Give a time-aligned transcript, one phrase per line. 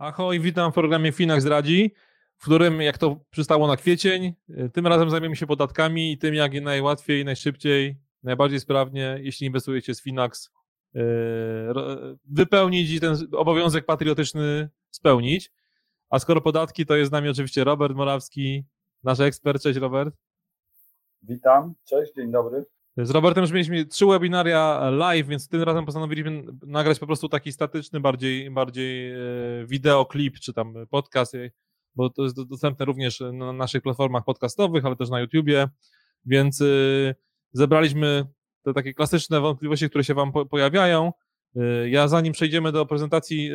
[0.00, 1.94] Ahoj, witam w programie Finax Radzi,
[2.36, 4.34] w którym, jak to przystało na kwiecień,
[4.72, 10.02] tym razem zajmiemy się podatkami i tym, jak najłatwiej, najszybciej, najbardziej sprawnie, jeśli inwestujecie z
[10.02, 10.50] Finax,
[10.94, 11.00] e,
[12.24, 15.52] wypełnić i ten obowiązek patriotyczny spełnić.
[16.10, 18.64] A skoro podatki, to jest z nami oczywiście Robert Morawski,
[19.02, 19.62] nasz ekspert.
[19.62, 20.14] Cześć Robert.
[21.22, 22.64] Witam, cześć, dzień dobry.
[22.96, 27.52] Z Robertem już mieliśmy trzy webinaria live, więc tym razem postanowiliśmy nagrać po prostu taki
[27.52, 29.18] statyczny, bardziej, bardziej e,
[29.66, 31.50] wideoklip, czy tam podcast, e,
[31.94, 35.68] bo to jest dostępne również na naszych platformach podcastowych, ale też na YouTubie,
[36.24, 36.64] więc e,
[37.52, 38.26] zebraliśmy
[38.62, 41.12] te takie klasyczne wątpliwości, które się Wam pojawiają.
[41.86, 43.50] Ja zanim przejdziemy do prezentacji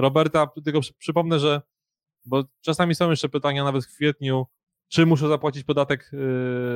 [0.00, 1.62] Roberta, tylko przypomnę, że
[2.24, 4.46] bo czasami są jeszcze pytania, nawet w kwietniu,
[4.88, 6.10] czy muszę zapłacić podatek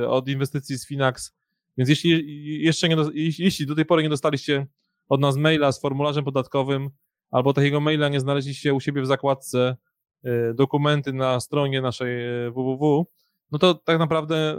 [0.07, 1.33] od inwestycji z Finax
[1.77, 2.95] więc jeśli jeszcze nie,
[3.39, 4.67] jeśli do tej pory nie dostaliście
[5.09, 6.89] od nas maila z formularzem podatkowym,
[7.31, 9.77] albo takiego maila nie znaleźliście u siebie w zakładce
[10.25, 13.05] y, dokumenty na stronie naszej y, www,
[13.51, 14.57] no to tak naprawdę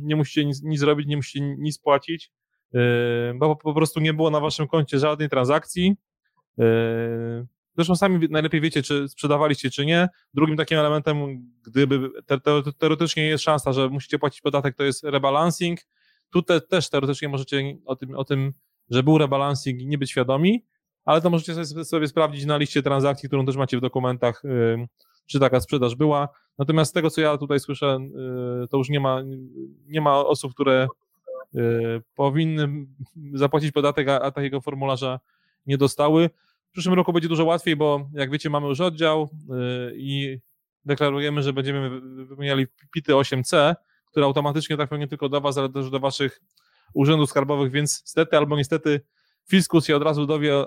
[0.00, 2.32] nie musicie nic, nic zrobić, nie musicie nic płacić,
[2.74, 2.78] y,
[3.34, 5.96] bo po prostu nie było na waszym koncie żadnej transakcji.
[7.76, 10.08] Zresztą sami najlepiej wiecie, czy sprzedawaliście, czy nie.
[10.34, 11.16] Drugim takim elementem,
[11.66, 12.10] gdyby
[12.78, 15.80] teoretycznie jest szansa, że musicie płacić podatek, to jest rebalancing,
[16.32, 18.52] tu te, też teoretycznie możecie o tym, o tym,
[18.90, 20.64] że był rebalancing nie być świadomi,
[21.04, 24.42] ale to możecie sobie, sprawdzić na liście transakcji, którą też macie w dokumentach,
[25.26, 26.28] czy taka sprzedaż była.
[26.58, 27.98] Natomiast z tego, co ja tutaj słyszę,
[28.60, 29.22] yy, to już nie ma,
[29.86, 30.88] nie ma osób, które
[31.52, 32.86] yy, powinny
[33.34, 35.20] zapłacić podatek, a takiego formularza
[35.66, 36.30] nie dostały.
[36.70, 40.38] W przyszłym roku będzie dużo łatwiej, bo jak wiecie, mamy już oddział y, i
[40.84, 43.74] deklarujemy, że będziemy wypełniali PIT 8C,
[44.06, 46.40] które automatycznie trafią nie tylko do Was, ale też do Waszych
[46.94, 49.00] urzędów skarbowych, więc stety albo niestety
[49.48, 50.64] fiskus się od razu dowie,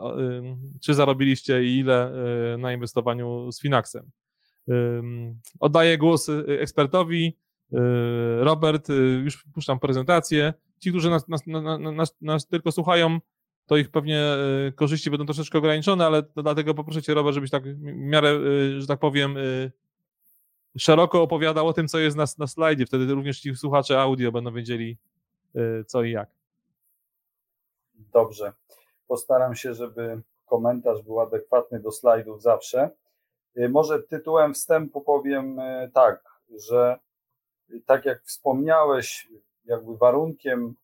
[0.81, 2.11] czy zarobiliście i ile
[2.53, 4.11] y, na inwestowaniu z Finaxem.
[5.59, 7.37] Oddaję głos y, ekspertowi.
[8.39, 8.87] Robert,
[9.23, 10.53] już puszczam prezentację.
[10.79, 11.41] Ci, którzy nas, nas,
[11.93, 13.19] nas, nas tylko słuchają,
[13.65, 14.21] to ich pewnie
[14.75, 18.39] korzyści będą troszeczkę ograniczone, ale dlatego poproszę Cię, Robert, żebyś tak w miarę,
[18.81, 19.35] że tak powiem,
[20.77, 22.85] szeroko opowiadał o tym, co jest na, na slajdzie.
[22.85, 24.97] Wtedy również ci słuchacze audio będą wiedzieli,
[25.87, 26.29] co i jak.
[27.95, 28.53] Dobrze.
[29.07, 32.89] Postaram się, żeby komentarz był adekwatny do slajdów zawsze.
[33.69, 35.57] Może tytułem wstępu powiem
[35.93, 36.23] tak,
[36.69, 36.99] że
[37.85, 39.29] tak jak wspomniałeś,
[39.65, 40.75] jakby warunkiem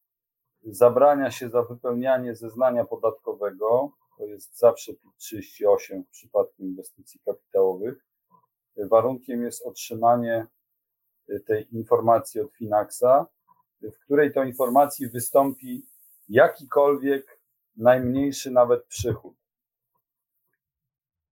[0.71, 8.05] zabrania się za wypełnianie zeznania podatkowego, to jest zawsze PIT 38 w przypadku inwestycji kapitałowych,
[8.87, 10.47] warunkiem jest otrzymanie
[11.29, 13.25] y, tej informacji od Finaxa,
[13.81, 15.85] w której to informacji wystąpi
[16.29, 17.39] jakikolwiek
[17.77, 19.35] najmniejszy nawet przychód.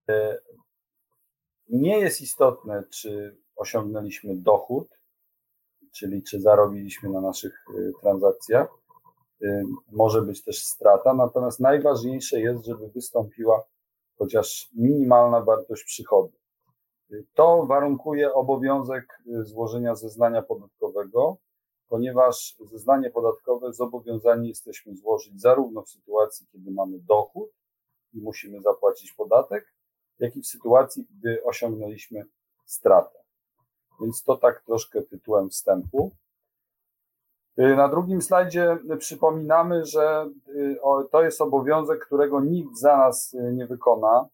[0.10, 0.14] Y,
[1.70, 4.90] nie jest istotne, czy osiągnęliśmy dochód,
[5.92, 8.68] czyli czy zarobiliśmy na naszych y, transakcjach.
[9.92, 13.64] Może być też strata, natomiast najważniejsze jest, żeby wystąpiła
[14.18, 16.32] chociaż minimalna wartość przychodu.
[17.34, 21.38] To warunkuje obowiązek y, złożenia zeznania podatkowego,
[21.90, 27.50] ponieważ zeznanie podatkowe zobowiązani jesteśmy złożyć zarówno w sytuacji, kiedy mamy dochód
[28.14, 29.74] i musimy zapłacić podatek,
[30.20, 32.26] jak i w sytuacji, gdy osiągnęliśmy
[32.66, 33.20] stratę.
[34.02, 36.12] Więc to tak troszkę tytułem wstępu.
[37.60, 40.80] Y, na drugim slajdzie przypominamy, że y,
[41.12, 44.30] to jest obowiązek, którego nikt za nas nie wykona.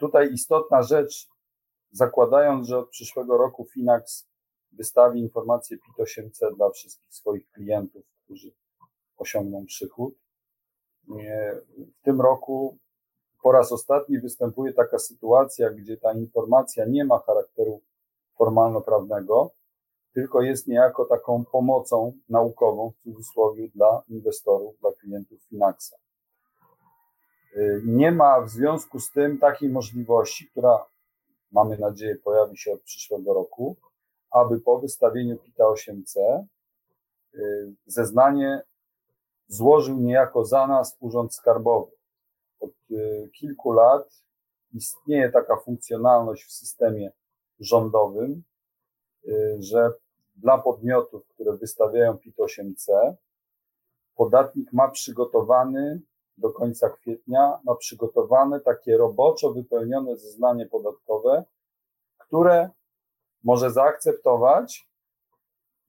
[0.00, 1.28] Tutaj istotna rzecz,
[1.90, 4.28] zakładając, że od przyszłego roku Finax
[4.72, 8.52] wystawi informację PIT 8C dla wszystkich swoich klientów, którzy
[9.16, 10.14] osiągną przychód.
[11.98, 12.78] W tym roku
[13.42, 17.80] po raz ostatni występuje taka sytuacja, gdzie ta informacja nie ma charakteru
[18.38, 19.50] formalno-prawnego,
[20.18, 25.96] tylko jest niejako taką pomocą naukową, w cudzysłowie, dla inwestorów, dla klientów Finaxa.
[27.56, 30.86] Y, nie ma w związku z tym takiej możliwości, która
[31.52, 33.76] mamy nadzieję pojawi się od przyszłego roku,
[34.30, 36.44] aby po wystawieniu PITA 8C
[37.34, 38.62] y, zeznanie
[39.46, 41.92] złożył niejako za nas Urząd Skarbowy.
[42.60, 44.22] Od y, kilku lat
[44.72, 47.12] istnieje taka funkcjonalność w systemie
[47.60, 48.42] rządowym,
[49.58, 49.92] że
[50.38, 53.14] dla podmiotów, które wystawiają PIT 8C,
[54.16, 56.00] podatnik ma przygotowany
[56.38, 61.44] do końca kwietnia ma przygotowane takie roboczo wypełnione zeznanie podatkowe,
[62.18, 62.70] które
[63.44, 64.88] może zaakceptować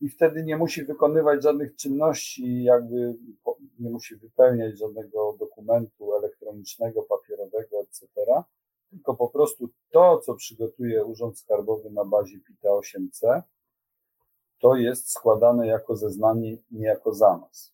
[0.01, 3.15] i wtedy nie musi wykonywać żadnych czynności, jakby
[3.79, 8.07] nie musi wypełniać żadnego dokumentu elektronicznego, papierowego, etc.
[8.89, 13.41] Tylko po prostu to, co przygotuje Urząd Skarbowy na bazie PITA 8C,
[14.59, 17.73] to jest składane jako zeznanie, nie jako zanos.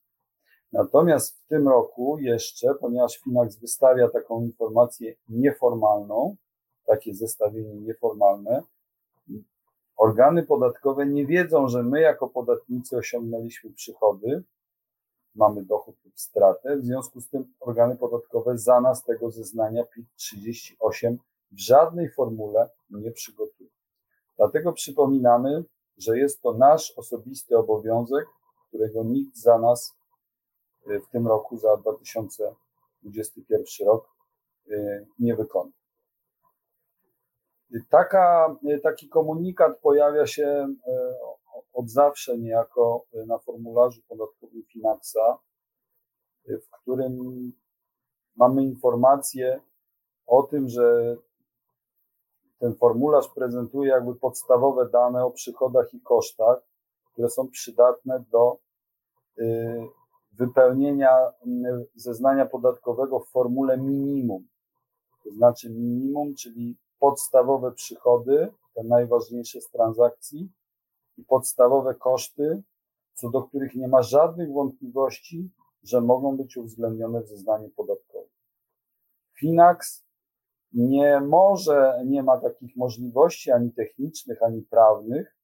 [0.72, 6.36] Natomiast w tym roku jeszcze, ponieważ Finax wystawia taką informację nieformalną,
[6.86, 8.64] takie zestawienie nieformalne,
[9.98, 14.44] organy podatkowe nie wiedzą, że my jako podatnicy osiągnęliśmy przychody,
[15.36, 20.06] mamy dochód lub stratę, w związku z tym organy podatkowe za nas tego zeznania PIT
[20.16, 21.18] 38
[21.52, 23.70] w żadnej formule nie przygotują.
[24.38, 25.64] Dlatego przypominamy,
[25.98, 28.28] że jest to nasz osobisty obowiązek,
[28.68, 29.94] którego nikt za nas
[30.92, 34.16] y, w tym roku, za 2021 rok
[34.68, 35.72] y, nie wykona.
[37.90, 40.76] Taka, y, taki komunikat pojawia się
[41.74, 45.38] od zawsze niejako na formularzu podatkowym Finaxa,
[46.48, 47.52] w którym
[48.36, 49.60] mamy informację
[50.26, 51.16] o tym, że
[52.60, 56.58] ten formularz prezentuje jakby podstawowe dane o przychodach i kosztach,
[57.14, 58.58] które są przydatne do
[59.40, 59.88] y,
[60.32, 64.48] wypełnienia y, zeznania podatkowego w formule minimum.
[65.24, 70.52] To znaczy minimum, czyli podstawowe przychody, te najważniejsze z transakcji
[71.18, 72.64] i podstawowe koszty,
[73.14, 75.50] co do których nie ma żadnych wątpliwości,
[75.84, 78.30] że mogą być uwzględnione w zeznaniu podatkowym.
[79.34, 80.05] Finax
[80.76, 85.36] nie może, nie ma takich możliwości ani technicznych, ani prawnych,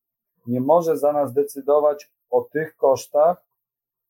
[0.47, 3.45] nie może za nas decydować o tych kosztach,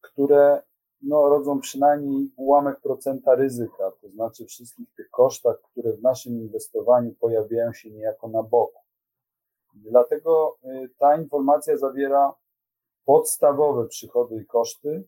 [0.02, 0.62] które
[1.02, 7.16] no, rodzą przynajmniej ułamek procenta ryzyka, to znaczy wszystkich tych kosztach, które w naszym inwestowaniu
[7.20, 8.82] pojawiają się niejako na boku.
[9.74, 12.34] Dlatego y, ta informacja zawiera
[13.06, 15.04] podstawowe przychody i koszty,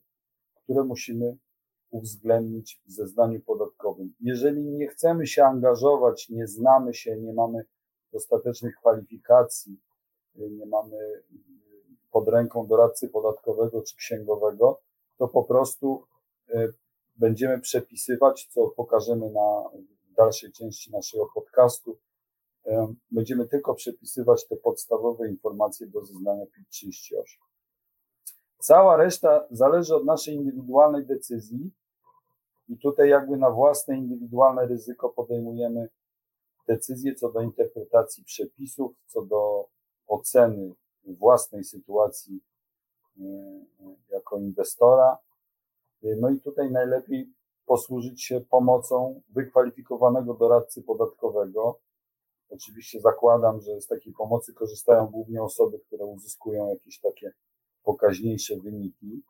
[0.64, 1.38] które musimy
[1.94, 4.14] uwzględnić w zeznaniu podatkowym.
[4.20, 7.66] Jeżeli nie chcemy się angażować, nie znamy się, nie mamy
[8.12, 9.82] dostatecznych kwalifikacji,
[10.36, 11.24] nie mamy
[12.12, 14.82] pod ręką doradcy podatkowego czy księgowego,
[15.18, 16.06] to po prostu
[16.50, 16.68] e,
[17.16, 19.64] będziemy przepisywać, co pokażemy na
[20.18, 21.98] dalszej części naszego podcastu.
[22.66, 27.24] E, będziemy tylko przepisywać te podstawowe informacje do zeznania PIT-38.
[28.60, 31.72] Cała reszta zależy od naszej indywidualnej decyzji
[32.74, 35.90] i tutaj jakby na własne indywidualne ryzyko podejmujemy
[36.68, 39.68] decyzje co do interpretacji przepisów, co do
[40.08, 40.74] oceny
[41.04, 42.40] własnej sytuacji
[43.20, 43.24] e,
[44.10, 45.18] jako inwestora.
[46.04, 47.34] No i tutaj najlepiej
[47.66, 51.80] posłużyć się pomocą wykwalifikowanego doradcy podatkowego.
[52.50, 57.32] Oczywiście zakładam, że z takiej pomocy korzystają głównie osoby, które uzyskują jakieś takie
[57.84, 59.24] pokaźniejsze wyniki,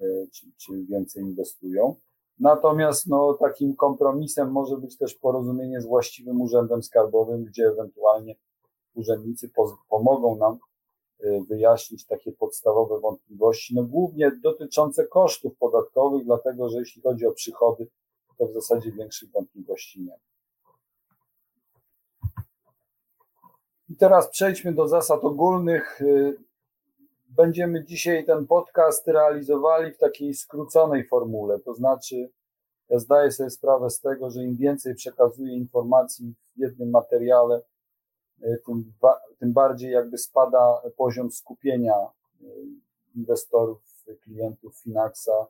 [0.00, 1.96] e, czy, czy więcej inwestują.
[2.40, 8.34] Natomiast no, takim kompromisem może być też porozumienie z właściwym urzędem skarbowym, gdzie ewentualnie
[8.94, 9.50] urzędnicy
[9.88, 10.58] pomogą nam
[11.24, 17.32] y, wyjaśnić takie podstawowe wątpliwości, no głównie dotyczące kosztów podatkowych, dlatego że jeśli chodzi o
[17.32, 17.88] przychody,
[18.38, 20.16] to w zasadzie większych wątpliwości nie ma.
[23.88, 26.00] I teraz przejdźmy do zasad ogólnych.
[27.28, 32.30] Będziemy dzisiaj ten podcast realizowali w takiej skróconej formule, to znaczy
[32.88, 37.62] ja zdaję sobie sprawę z tego, że im więcej przekazuję informacji w jednym materiale,
[38.42, 38.92] e, tym,
[39.38, 42.46] tym bardziej jakby spada poziom skupienia e,
[43.14, 45.46] inwestorów, klientów Finaxa.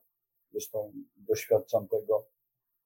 [0.52, 2.26] Zresztą doświadczam tego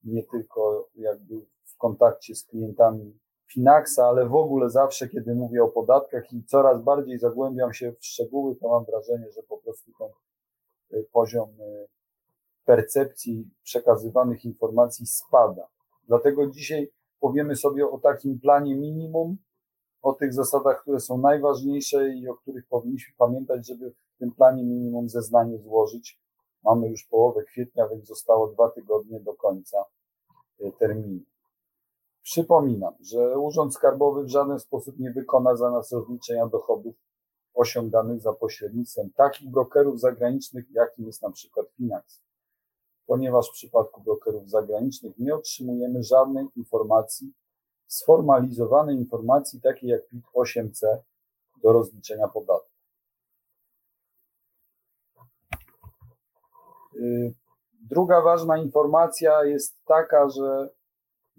[0.05, 3.19] nie tylko jakby w kontakcie z klientami
[3.53, 8.07] Finaxa, ale w ogóle zawsze, kiedy mówię o podatkach i coraz bardziej zagłębiam się w
[8.07, 10.09] szczegóły, to mam wrażenie, że po prostu ten
[10.99, 11.87] y, poziom y,
[12.65, 15.67] percepcji przekazywanych informacji spada.
[16.09, 16.91] Dlatego dzisiaj
[17.21, 19.37] powiemy sobie o takim planie minimum,
[20.03, 24.65] o tych zasadach, które są najważniejsze i o których powinniśmy pamiętać, żeby w tym planie
[24.65, 26.21] minimum zeznanie złożyć.
[26.65, 29.85] Mamy już połowę kwietnia, więc zostało dwa tygodnie do końca
[30.61, 31.21] y, terminu.
[32.31, 36.95] Przypominam, że Urząd Skarbowy w żaden sposób nie wykona za nas rozliczenia dochodów
[37.55, 42.23] osiąganych za pośrednictwem takich brokerów zagranicznych, jakim jest na przykład Finax.
[43.07, 47.33] Ponieważ w przypadku brokerów zagranicznych nie otrzymujemy żadnej informacji,
[47.87, 50.87] sformalizowanej informacji takiej jak PIT 8C
[51.63, 52.71] do rozliczenia podatku.
[56.97, 57.35] Y,
[57.91, 60.80] druga ważna informacja jest taka, że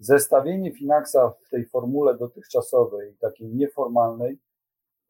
[0.02, 4.38] Zestawienie Finaxa w tej formule dotychczasowej, takiej nieformalnej,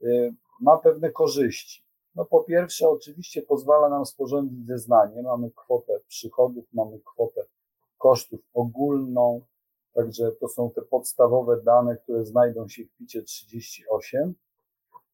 [0.02, 1.84] y, ma pewne korzyści.
[2.14, 5.22] No po pierwsze, oczywiście pozwala nam sporządzić zeznanie.
[5.22, 7.44] Mamy kwotę przychodów, mamy kwotę
[7.98, 9.40] kosztów ogólną,
[9.94, 14.34] także to są te podstawowe dane, które znajdą się w PIT 38.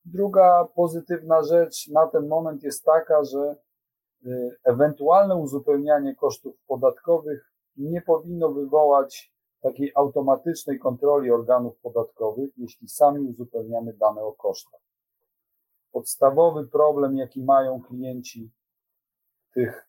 [0.04, 3.56] Druga pozytywna rzecz na ten moment jest taka, że
[4.26, 13.20] y, ewentualne uzupełnianie kosztów podatkowych nie powinno wywołać takiej automatycznej kontroli organów podatkowych, jeśli sami
[13.20, 14.80] uzupełniamy dane o kosztach.
[15.92, 18.50] Podstawowy problem, jaki mają klienci
[19.54, 19.88] tych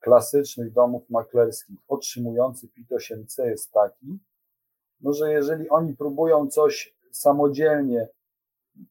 [0.00, 4.18] klasycznych domów maklerskich otrzymujący PIT-8C jest taki,
[5.00, 8.08] no, że jeżeli oni próbują coś samodzielnie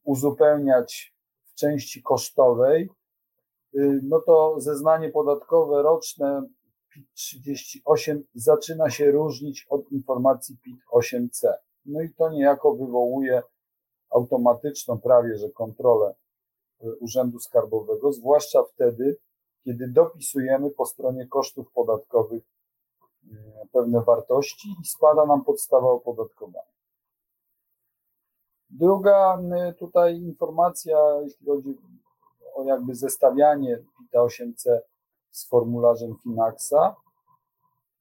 [0.04, 2.90] uzupełniać w części kosztowej,
[3.76, 6.50] y, no to zeznanie podatkowe roczne
[6.96, 11.53] PIT-38 zaczyna się różnić od informacji PIT-8C.
[11.86, 13.43] No i to niejako wywołuje
[14.10, 16.15] automatyczną prawie, że kontrolę
[16.84, 19.17] y, Urzędu Skarbowego, zwłaszcza wtedy,
[19.63, 22.43] kiedy dopisujemy po stronie kosztów podatkowych
[23.24, 23.27] y,
[23.72, 26.79] pewne wartości i spada nam podstawa opodatkowania.
[28.69, 31.77] Druga y, tutaj informacja, jeśli chodzi
[32.55, 34.79] o jakby zestawianie PIT 8C
[35.32, 36.96] z formularzem Finaxa,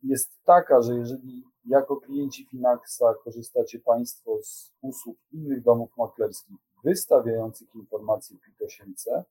[0.02, 7.74] jest taka, że jeżeli jako klienci Finaxa korzystacie Państwo z usług innych domów maklerskich wystawiających
[7.74, 9.22] informacje PIT-8C,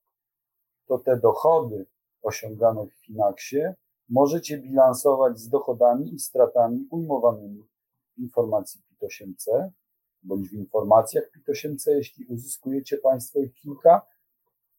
[0.87, 1.85] to te dochody
[2.21, 3.75] osiągane w Finaxie
[4.09, 7.63] możecie bilansować z dochodami i stratami ujmowanymi
[8.15, 9.69] w informacji PIT-8C
[10.23, 14.01] bądź w informacjach PIT-8C, jeśli uzyskujecie Państwo ich kilka,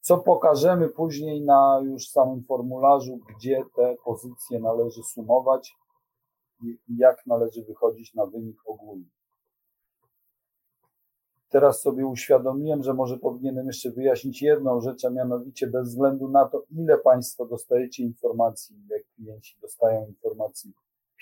[0.08, 5.76] co pokażemy później na już samym formularzu, gdzie te pozycje należy sumować
[6.62, 9.04] i jak należy wychodzić na wynik ogólny.
[11.48, 16.48] Teraz sobie uświadomiłem, że może powinienem jeszcze wyjaśnić jedną rzecz, a mianowicie bez względu na
[16.48, 20.72] to, ile Państwo dostajecie informacji, jak klienci dostają informacji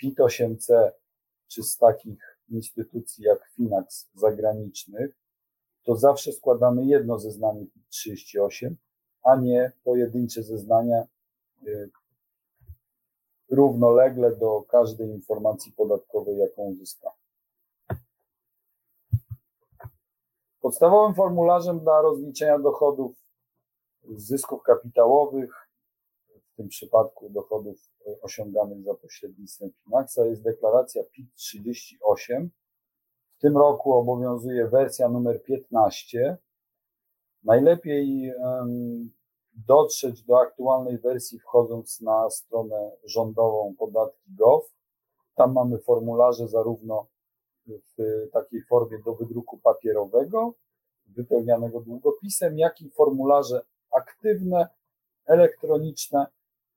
[0.03, 0.91] PIT-8C,
[1.47, 5.26] czy z takich instytucji jak Finax zagranicznych,
[5.87, 8.75] to zawsze składamy jedno zeznanie PIT-38,
[9.23, 11.03] a nie pojedyncze zeznania
[11.67, 11.89] y,
[13.49, 17.15] równolegle do każdej informacji podatkowej, jaką uzyskamy.
[20.61, 23.15] Podstawowym formularzem dla rozliczenia dochodów
[24.03, 25.69] zysków kapitałowych,
[26.53, 27.77] w tym przypadku dochodów
[28.21, 32.47] osiąganych za pośrednictwem Finaxa, jest deklaracja PIT-38.
[33.37, 36.37] W tym roku obowiązuje wersja numer 15.
[37.43, 38.33] Najlepiej
[39.53, 44.61] dotrzeć do aktualnej wersji wchodząc na stronę rządową podatki.gov.
[45.35, 47.07] Tam mamy formularze zarówno
[47.67, 50.53] w takiej formie do wydruku papierowego,
[51.05, 54.67] wypełnianego długopisem, jak i formularze aktywne,
[55.25, 56.27] elektroniczne,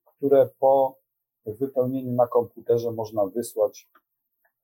[0.05, 0.95] które po
[1.45, 3.87] wypełnieniu na komputerze można wysłać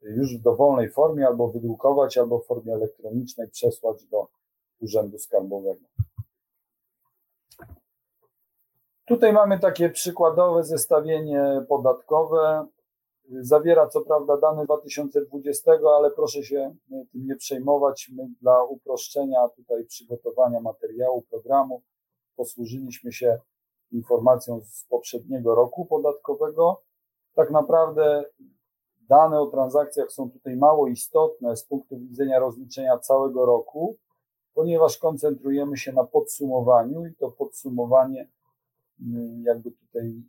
[0.02, 4.28] już w dowolnej formie, albo wydrukować, albo w formie elektronicznej przesłać do
[4.82, 5.86] Urzędu Skarbowego.
[9.06, 12.68] Tutaj mamy takie przykładowe zestawienie podatkowe.
[13.30, 18.12] Zawiera co prawda dane 2020, ale proszę się tym nie przejmować.
[18.16, 21.82] My dla uproszczenia tutaj przygotowania materiału, programu
[22.36, 23.40] posłużyliśmy się
[23.92, 26.82] informacją z poprzedniego roku podatkowego.
[27.34, 28.26] Tak naprawdę
[29.10, 33.98] dane o transakcjach są tutaj mało istotne z punktu widzenia rozliczenia całego roku,
[34.54, 38.30] ponieważ koncentrujemy się na podsumowaniu i to podsumowanie
[39.02, 40.24] mm, jakby tutaj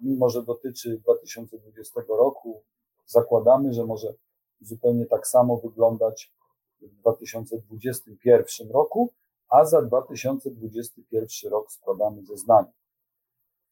[0.00, 2.62] mimo że dotyczy 2020 roku,
[3.06, 4.14] zakładamy, że może
[4.60, 6.32] zupełnie tak samo wyglądać
[6.80, 9.12] w 2021 roku,
[9.48, 12.72] a za 2021 rok składamy zeznanie.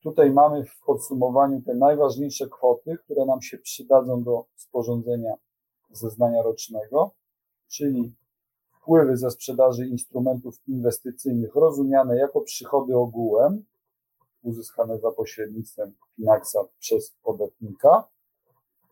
[0.03, 5.35] Tutaj mamy w podsumowaniu te najważniejsze kwoty, które nam się przydadzą do sporządzenia
[5.91, 7.11] zeznania rocznego,
[7.69, 8.15] czyli
[8.81, 13.65] wpływy ze sprzedaży instrumentów inwestycyjnych rozumiane jako przychody ogółem,
[14.43, 18.09] uzyskane za pośrednictwem Finaxa przez podatnika.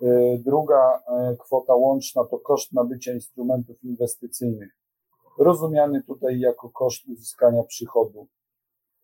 [0.03, 4.77] Y, druga y, kwota łączna to koszt nabycia instrumentów inwestycyjnych,
[5.39, 8.27] rozumiany tutaj jako koszt uzyskania przychodu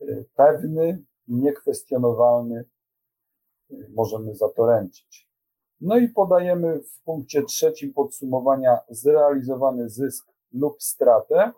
[0.00, 2.64] y, pewny, niekwestionowalny,
[3.94, 5.28] możemy za to ręczyć.
[5.80, 11.52] No i podajemy w punkcie trzecim podsumowania zrealizowany zysk lub stratę.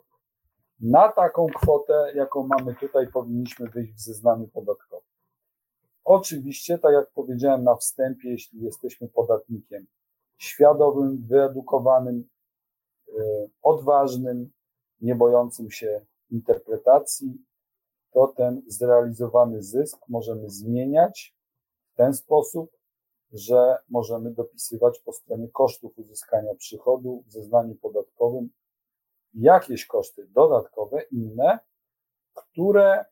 [0.80, 5.08] Na taką kwotę, jaką mamy tutaj, powinniśmy wyjść w zeznaniu podatkowym.
[6.04, 9.86] Oczywiście, tak jak powiedziałem na wstępie, jeśli jesteśmy podatnikiem
[10.38, 12.28] świadomym, wyedukowanym,
[13.08, 14.50] e, odważnym,
[15.00, 17.44] nie bojącym się interpretacji,
[18.14, 21.36] to ten zrealizowany zysk możemy zmieniać
[21.92, 22.70] w ten sposób,
[23.32, 28.50] że możemy dopisywać po stronie kosztów uzyskania przychodu w zeznaniu podatkowym
[29.34, 31.58] jakieś koszty dodatkowe, inne,
[32.34, 33.04] które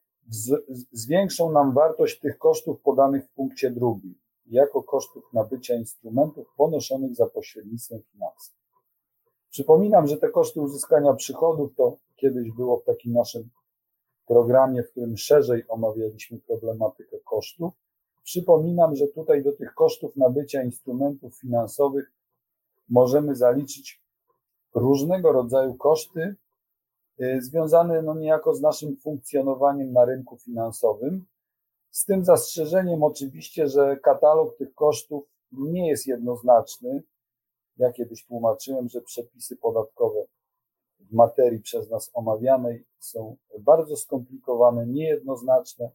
[0.92, 4.14] zwiększą nam wartość tych kosztów podanych w punkcie drugim,
[4.46, 8.54] jako kosztów nabycia instrumentów ponoszonych za pośrednictwem finansów.
[9.50, 13.50] Przypominam, że te koszty uzyskania przychodów to kiedyś było w takim naszym
[14.26, 17.72] programie, w którym szerzej omawialiśmy problematykę kosztów.
[18.24, 22.12] Przypominam, że tutaj do tych kosztów nabycia instrumentów finansowych
[22.88, 24.02] możemy zaliczyć
[24.74, 26.36] różnego rodzaju koszty
[27.20, 31.26] y, związane no niejako z naszym funkcjonowaniem na rynku finansowym.
[31.90, 37.02] Z tym zastrzeżeniem oczywiście, że katalog tych kosztów nie jest jednoznaczny.
[37.76, 40.24] Ja kiedyś tłumaczyłem, że przepisy podatkowe
[41.10, 45.90] w materii przez nas omawianej są bardzo skomplikowane, niejednoznaczne,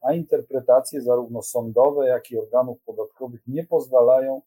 [0.00, 4.42] a interpretacje zarówno sądowe, jak i organów podatkowych nie pozwalają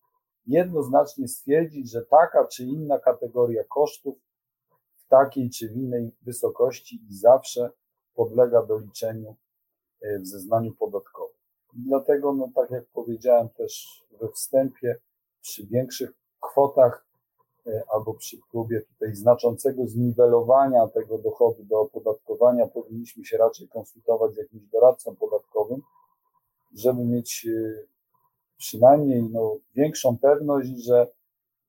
[0.47, 4.15] jednoznacznie stwierdzić, że taka czy inna kategoria kosztów
[4.95, 7.69] w takiej czy innej wysokości i zawsze
[8.13, 9.35] podlega doliczeniu
[10.01, 11.35] e, w zeznaniu podatkowym.
[11.73, 14.95] Dlatego, no tak jak powiedziałem też we wstępie,
[15.41, 17.04] przy większych kwotach
[17.93, 24.37] albo przy próbie tutaj znaczącego zniwelowania tego dochodu do opodatkowania powinniśmy się raczej konsultować z
[24.37, 25.81] jakimś doradcą podatkowym,
[26.73, 27.83] żeby mieć e,
[28.57, 31.07] przynajmniej no, większą pewność, że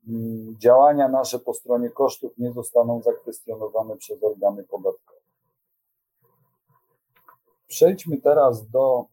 [0.08, 5.20] mm, działania nasze po stronie kosztów nie zostaną zakwestionowane przez organy podatkowe.
[7.66, 9.06] Przejdźmy teraz do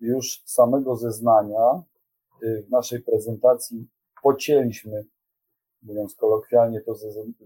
[0.00, 1.82] już samego zeznania.
[2.42, 3.86] Y, w naszej prezentacji
[4.22, 5.04] pocięliśmy,
[5.82, 6.94] mówiąc kolokwialnie, to,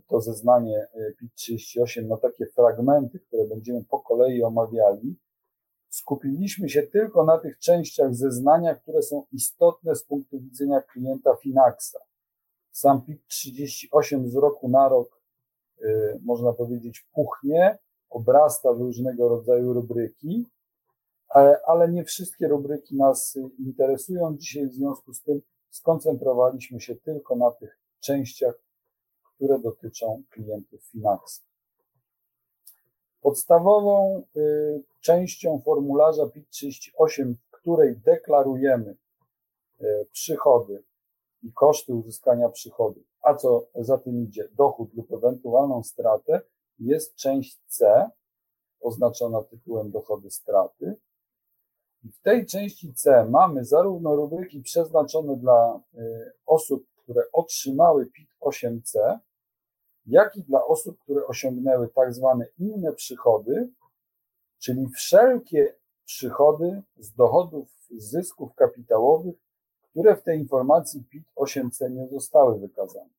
[0.09, 5.17] to zeznanie y, PIT-38 na takie fragmenty, które będziemy po kolei omawiali
[5.93, 11.99] skupiliśmy się tylko na tych częściach zeznania, które są istotne z punktu widzenia klienta Finaxa.
[12.71, 15.21] Sam PIT 38 z roku na rok,
[15.83, 17.79] y, można powiedzieć, puchnie,
[18.11, 20.47] obrasta w różnego rodzaju rubryki,
[21.67, 24.37] ale nie wszystkie rubryki nas interesują.
[24.37, 28.55] Dzisiaj w związku z tym skoncentrowaliśmy się tylko na tych częściach,
[29.37, 31.43] które dotyczą klientów Finaxa.
[33.21, 38.97] Podstawową y, częścią formularza PIT-38, w której deklarujemy
[39.81, 40.83] y, przychody
[41.43, 46.41] i koszty uzyskania przychodów, a co za tym idzie, dochód lub ewentualną stratę,
[46.79, 48.11] jest część C,
[48.81, 50.97] oznaczona tytułem dochody straty.
[52.05, 59.19] W tej części C mamy zarówno rubryki przeznaczone dla y, osób, które otrzymały PIT-8C,
[60.07, 63.69] jak i dla osób, które osiągnęły tak zwane inne przychody,
[64.59, 69.35] czyli wszelkie przychody z dochodów z zysków kapitałowych,
[69.91, 73.11] które w tej informacji PIT-8C nie zostały wykazane.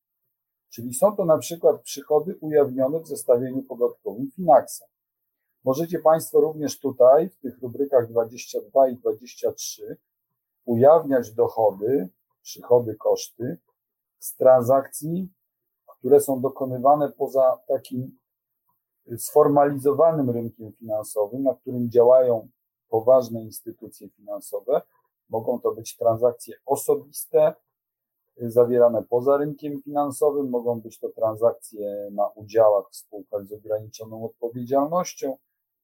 [0.70, 4.86] Czyli są to na przykład przychody ujawnione w zestawieniu podatkowym Finaxa.
[5.64, 9.98] Możecie Państwo również tutaj, w tych rubrykach 22 i 23,
[10.66, 12.10] ujawniać dochody,
[12.42, 13.58] przychody, koszty
[14.24, 15.30] z transakcji
[16.04, 18.18] które są dokonywane poza takim
[19.18, 22.48] sformalizowanym rynkiem finansowym, na którym działają
[22.90, 24.82] poważne instytucje finansowe.
[25.30, 27.54] Mogą to być transakcje osobiste,
[28.38, 35.38] zawierane poza rynkiem finansowym, mogą być to transakcje na udziałach w spółkach z ograniczoną odpowiedzialnością,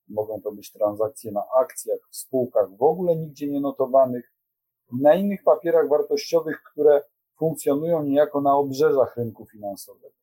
[0.07, 4.33] mogą to być transakcje na akcjach w spółkach w ogóle nigdzie nie notowanych,
[4.91, 7.03] na innych papierach wartościowych, które
[7.39, 10.19] funkcjonują niejako na obrzeżach rynku finansowego.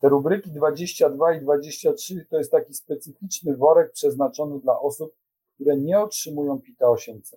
[0.00, 5.14] Te rubryki 22 i 23 to jest taki specyficzny worek przeznaczony dla osób,
[5.54, 7.36] które nie otrzymują PITA 8C.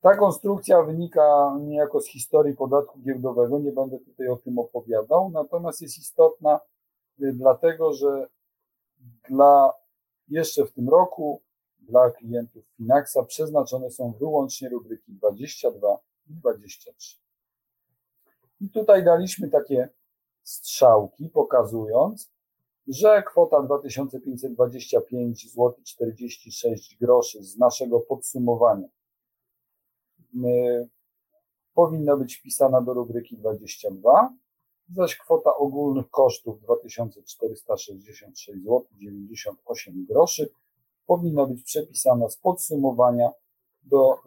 [0.00, 5.82] Ta konstrukcja wynika niejako z historii podatku giełdowego, nie będę tutaj o tym opowiadał, natomiast
[5.82, 6.60] jest istotna
[7.22, 8.26] y, dlatego, że
[9.28, 9.72] dla
[10.28, 11.42] jeszcze w tym roku
[11.80, 15.98] dla klientów Finaxa przeznaczone są wyłącznie rubryki 22
[16.34, 17.16] 23.
[18.60, 19.88] I tutaj daliśmy takie
[20.42, 22.32] strzałki, pokazując,
[22.88, 28.88] że kwota 2525 zł 46 groszy z naszego podsumowania
[31.74, 34.34] powinna być wpisana do rubryki 22,
[34.92, 40.50] zaś kwota ogólnych kosztów 2466 zł 98 groszy
[41.06, 43.30] powinno być przepisana z podsumowania
[43.82, 44.18] do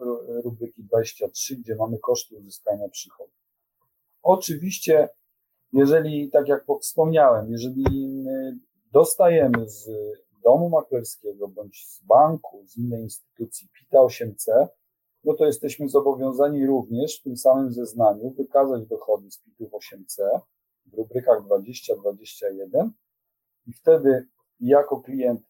[0.44, 3.32] rubryki 23, gdzie mamy koszty uzyskania przychodu.
[4.22, 5.08] Oczywiście,
[5.72, 7.84] jeżeli, tak jak wspomniałem, jeżeli
[8.92, 9.88] dostajemy z
[10.44, 14.66] domu maklerskiego bądź z banku, z innej instytucji PITA 8C,
[15.24, 20.40] no to jesteśmy zobowiązani również w tym samym zeznaniu wykazać dochody z PIT-ów 8C
[20.86, 22.90] w rubrykach 20-21
[23.66, 24.28] i wtedy
[24.60, 25.40] jako klient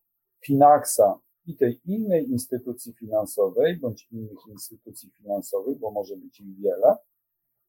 [0.45, 6.97] Finaxa i tej innej instytucji finansowej bądź innych instytucji finansowych, bo może być ich wiele,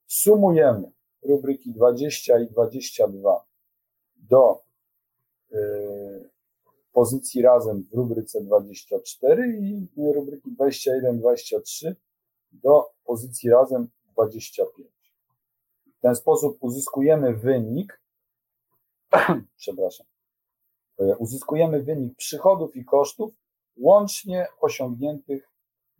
[0.08, 0.92] sumujemy
[1.24, 3.46] rubryki 20 i 22
[4.16, 4.62] do
[5.52, 6.30] yy,
[6.98, 11.96] pozycji razem w rubryce 24 i rubryki 21-23
[12.52, 14.90] do pozycji razem 25.
[15.98, 18.02] W ten sposób uzyskujemy wynik,
[19.58, 20.08] przepraszam,
[21.00, 23.34] e, uzyskujemy wynik przychodów i kosztów
[23.78, 25.50] łącznie osiągniętych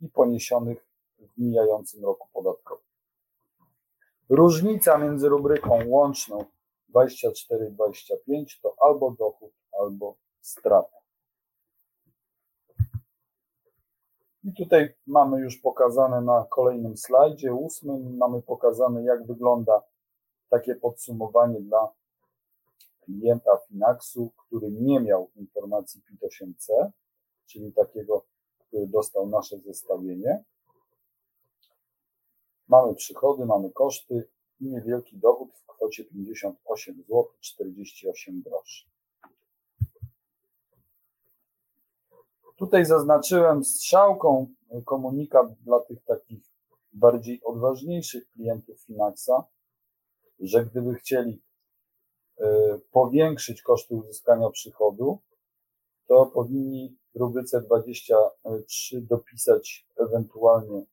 [0.00, 0.86] i poniesionych
[1.18, 2.84] w mijającym roku podatkowym.
[4.28, 6.44] Różnica między rubryką łączną
[6.94, 10.98] 24-25 to albo dochód, albo strata.
[14.44, 19.82] I tutaj mamy już pokazane na kolejnym slajdzie, ósmym, mamy pokazane jak wygląda
[20.48, 21.88] takie podsumowanie dla
[23.00, 26.90] klienta Finaxu, który nie miał informacji PIT-8C,
[27.48, 28.24] czyli takiego,
[28.58, 30.44] który dostał nasze zestawienie.
[32.68, 34.28] Mamy przychody, mamy koszty
[34.60, 38.84] i niewielki dochód w kwocie 58 zł 48 groszy.
[42.56, 44.46] Tutaj zaznaczyłem strzałką
[44.84, 46.40] komunikat dla tych takich
[46.92, 49.44] bardziej odważniejszych klientów Finaxa,
[50.40, 51.42] że gdyby chcieli
[52.38, 55.18] e, powiększyć koszty uzyskania przychodu,
[56.08, 60.86] to powinni w rubryce 23 dopisać ewentualnie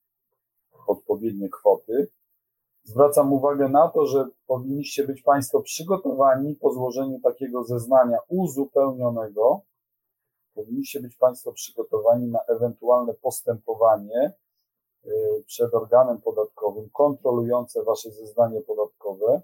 [0.88, 2.08] odpowiednie kwoty.
[2.84, 9.62] Zwracam uwagę na to, że powinniście być Państwo przygotowani po złożeniu takiego zeznania uzupełnionego
[10.56, 14.34] powinniście być Państwo przygotowani na ewentualne postępowanie
[15.06, 15.10] y,
[15.48, 19.42] przed organem podatkowym kontrolujące Wasze zeznanie podatkowe,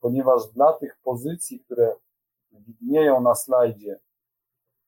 [0.00, 1.96] ponieważ dla tych pozycji, które
[2.52, 4.00] widnieją na slajdzie,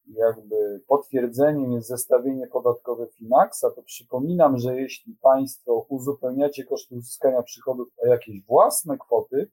[0.07, 7.89] jakby potwierdzeniem jest zestawienie podatkowe Finaxa, to przypominam, że jeśli Państwo uzupełniacie koszty uzyskania przychodów
[7.97, 9.51] o jakieś własne kwoty,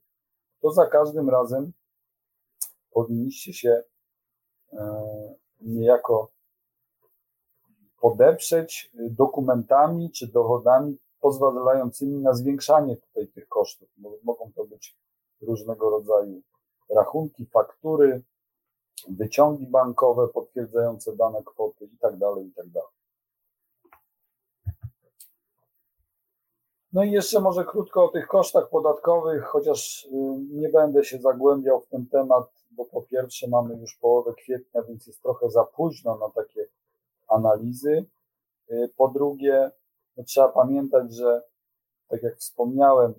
[0.60, 1.72] to za każdym razem
[2.90, 3.82] powinniście się
[4.72, 5.04] e,
[5.60, 6.32] niejako
[8.00, 13.88] podeprzeć dokumentami czy dowodami pozwalającymi na zwiększanie tutaj tych kosztów.
[14.22, 14.96] Mogą to być
[15.42, 16.42] różnego rodzaju
[16.96, 18.22] rachunki, faktury,
[19.08, 22.70] wyciągi bankowe potwierdzające dane kwoty itd., tak itd.
[22.74, 22.90] Tak
[26.92, 30.08] no i jeszcze może krótko o tych kosztach podatkowych, chociaż y,
[30.50, 35.06] nie będę się zagłębiał w ten temat bo po pierwsze mamy już połowę kwietnia, więc
[35.06, 36.66] jest trochę za późno na takie
[37.28, 38.04] analizy.
[38.70, 39.70] Y, po drugie,
[40.16, 41.42] no trzeba pamiętać, że
[42.08, 43.14] tak jak wspomniałem,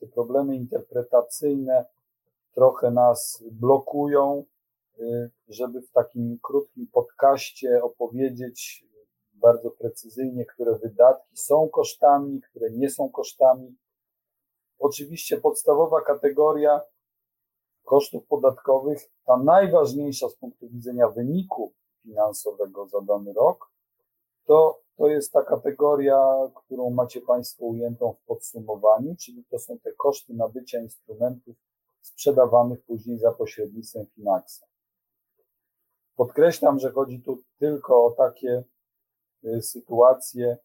[0.00, 1.84] te problemy interpretacyjne
[2.54, 4.44] trochę nas blokują,
[5.48, 8.84] żeby w takim krótkim podcaście opowiedzieć
[9.32, 13.76] bardzo precyzyjnie, które wydatki są kosztami, które nie są kosztami.
[14.78, 16.80] Oczywiście podstawowa kategoria
[17.84, 23.70] kosztów podatkowych, ta najważniejsza z punktu widzenia wyniku finansowego za dany rok,
[24.44, 29.92] to, to jest ta kategoria, którą macie Państwo ujętą w podsumowaniu, czyli to są te
[29.92, 31.56] koszty nabycia instrumentów
[32.00, 34.73] sprzedawanych później za pośrednictwem Finaxa.
[36.16, 38.64] Podkreślam, że chodzi tu tylko o takie
[39.44, 40.56] y, sytuacje,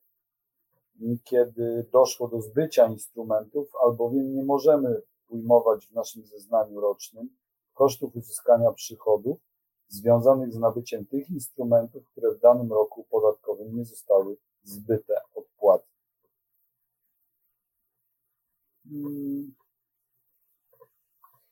[1.23, 7.29] kiedy doszło do zbycia instrumentów, albowiem nie możemy ujmować w naszym zeznaniu rocznym
[7.73, 9.39] kosztów uzyskania przychodów
[9.87, 15.99] związanych z nabyciem tych instrumentów, które w danym roku podatkowym nie zostały zbyte odpłatnie.
[18.89, 19.58] Hmm.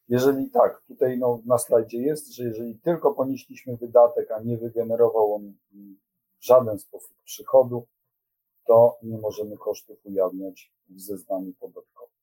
[0.09, 5.35] Jeżeli tak, tutaj no, na slajdzie jest, że jeżeli tylko ponieśliśmy wydatek, a nie wygenerował
[5.35, 5.53] on
[6.39, 7.87] w żaden sposób przychodu,
[8.67, 12.17] to nie możemy kosztów ujawniać w zeznaniu podatkowym.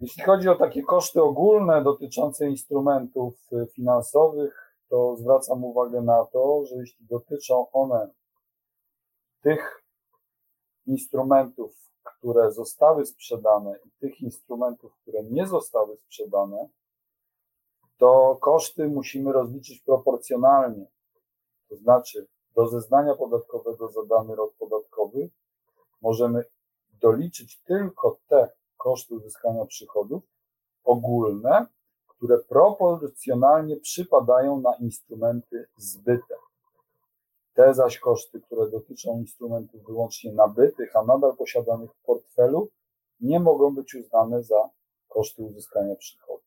[0.00, 6.64] Jeśli chodzi o takie koszty ogólne dotyczące instrumentów y, finansowych, to zwracam uwagę na to,
[6.64, 8.10] że jeśli dotyczą one
[9.42, 9.82] tych
[10.86, 16.68] instrumentów, które zostały sprzedane i tych instrumentów, które nie zostały sprzedane,
[17.98, 20.86] to koszty musimy rozliczyć proporcjonalnie.
[21.68, 25.30] To znaczy, do zeznania podatkowego za dany rok podatkowy
[26.02, 26.44] możemy
[27.00, 30.22] doliczyć tylko te koszty uzyskania przychodów
[30.84, 31.66] ogólne,
[32.06, 36.34] które proporcjonalnie przypadają na instrumenty zbyte.
[37.58, 42.70] Te zaś koszty, które dotyczą instrumentów wyłącznie nabytych, a nadal posiadanych w portfelu,
[43.20, 44.70] nie mogą być uznane za
[45.08, 46.42] koszty uzyskania przychodu.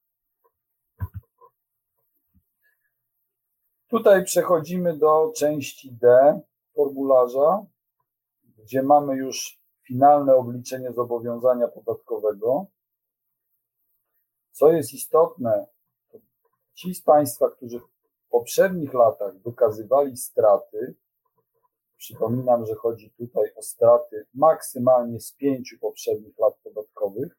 [3.88, 6.40] Tutaj przechodzimy do części D
[6.76, 7.66] formularza,
[8.58, 12.66] gdzie mamy już finalne obliczenie zobowiązania podatkowego.
[14.52, 15.68] Co jest istotne,
[16.74, 17.80] ci z Państwa, którzy
[18.32, 20.96] poprzednich latach wykazywali straty,
[21.98, 27.38] przypominam, że chodzi tutaj o straty maksymalnie z pięciu poprzednich lat podatkowych.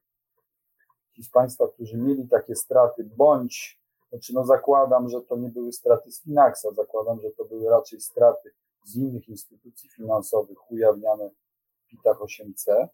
[1.17, 5.73] Ci z Państwa, którzy mieli takie straty, bądź, znaczy no zakładam, że to nie były
[5.73, 8.51] straty z Finaxa, zakładam, że to były raczej straty
[8.85, 12.89] z innych instytucji finansowych ujawniane w PIT-ach 8C,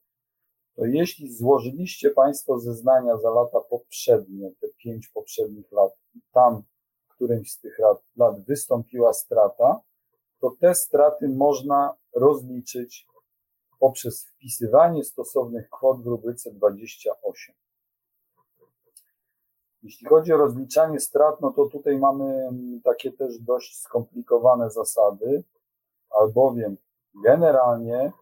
[0.77, 6.63] to jeśli złożyliście Państwo zeznania za lata poprzednie, te pięć poprzednich lat, i tam
[7.19, 9.81] którymś z tych lat, lat wystąpiła strata,
[10.41, 13.07] to te straty można rozliczyć
[13.79, 17.55] poprzez wpisywanie stosownych kwot w rubryce 28.
[19.83, 22.51] Jeśli chodzi o rozliczanie strat, no to tutaj mamy
[22.85, 25.45] takie też dość skomplikowane zasady,
[26.11, 26.77] albowiem
[27.25, 28.13] generalnie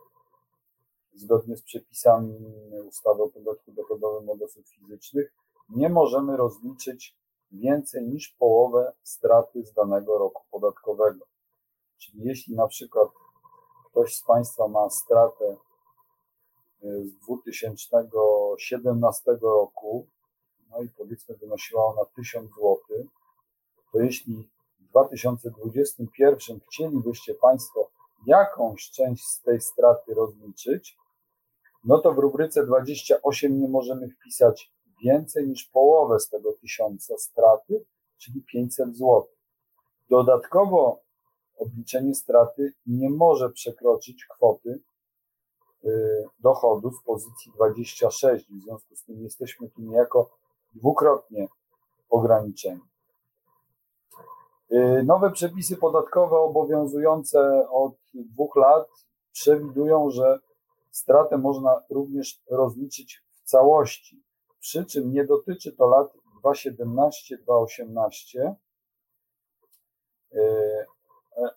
[1.15, 2.55] zgodnie z przepisami
[2.89, 5.33] ustawy o podatku dochodowym od osób fizycznych,
[5.69, 7.17] nie możemy rozliczyć
[7.53, 11.27] więcej niż połowę straty z danego roku podatkowego.
[11.99, 13.09] Czyli jeśli na przykład
[13.91, 15.57] ktoś z Państwa ma stratę
[16.85, 20.07] y, z 2017 roku,
[20.71, 22.77] no i powiedzmy wynosiła ona 1000 zł,
[23.93, 24.49] to jeśli
[24.81, 27.91] w 2021 chcielibyście Państwo
[28.27, 30.99] jakąś część z tej straty rozliczyć,
[31.85, 37.85] no to w rubryce 28 nie możemy wpisać więcej niż połowę z tego tysiąca straty,
[38.19, 39.27] czyli 500 zł.
[40.11, 41.01] Dodatkowo
[41.59, 44.81] obliczenie straty nie może przekroczyć kwoty
[45.85, 48.47] y, dochodu z pozycji 26.
[48.47, 50.31] W związku z tym jesteśmy tu niejako
[50.75, 51.49] dwukrotnie
[52.11, 52.81] ograniczeni.
[54.73, 58.89] Y, nowe przepisy podatkowe obowiązujące od dwóch lat
[59.33, 60.39] przewidują, że
[60.91, 64.26] stratę można również rozliczyć w całości,
[64.67, 66.13] przy czym nie dotyczy to lat
[66.45, 68.55] 2017-2018,
[70.35, 70.87] e,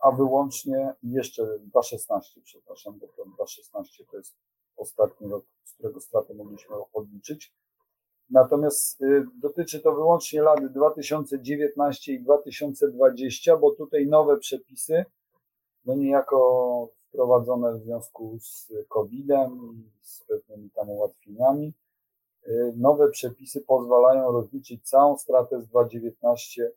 [0.01, 4.35] a wyłącznie jeszcze 2016, przepraszam, bo to 2016 to jest
[4.77, 7.53] ostatni rok, z którego stratę mogliśmy odliczyć.
[8.29, 15.05] Natomiast e, dotyczy to wyłącznie lat 2019 i 2020, bo tutaj nowe przepisy,
[15.85, 21.73] no niejako wprowadzone w związku z COVID-em i z pewnymi tam ułatwieniami.
[22.47, 26.71] Y, nowe przepisy pozwalają rozliczyć całą stratę z 2019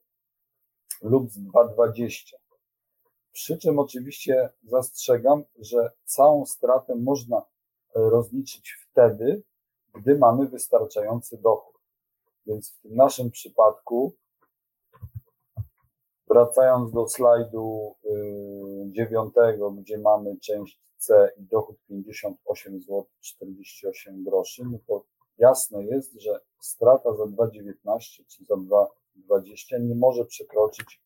[1.02, 2.36] lub z 2020.
[3.32, 7.42] Przy czym oczywiście zastrzegam, że całą stratę można e,
[7.94, 9.42] rozliczyć wtedy,
[9.94, 11.74] gdy mamy wystarczający dochód.
[12.46, 14.14] Więc w tym naszym przypadku
[16.32, 18.08] Wracając do slajdu y,
[18.86, 25.04] dziewiątego, gdzie mamy część C i dochód 58 zł 48 groszy, no to
[25.38, 31.02] jasne jest, że strata za 2,19 czy za 2,20 nie może przekroczyć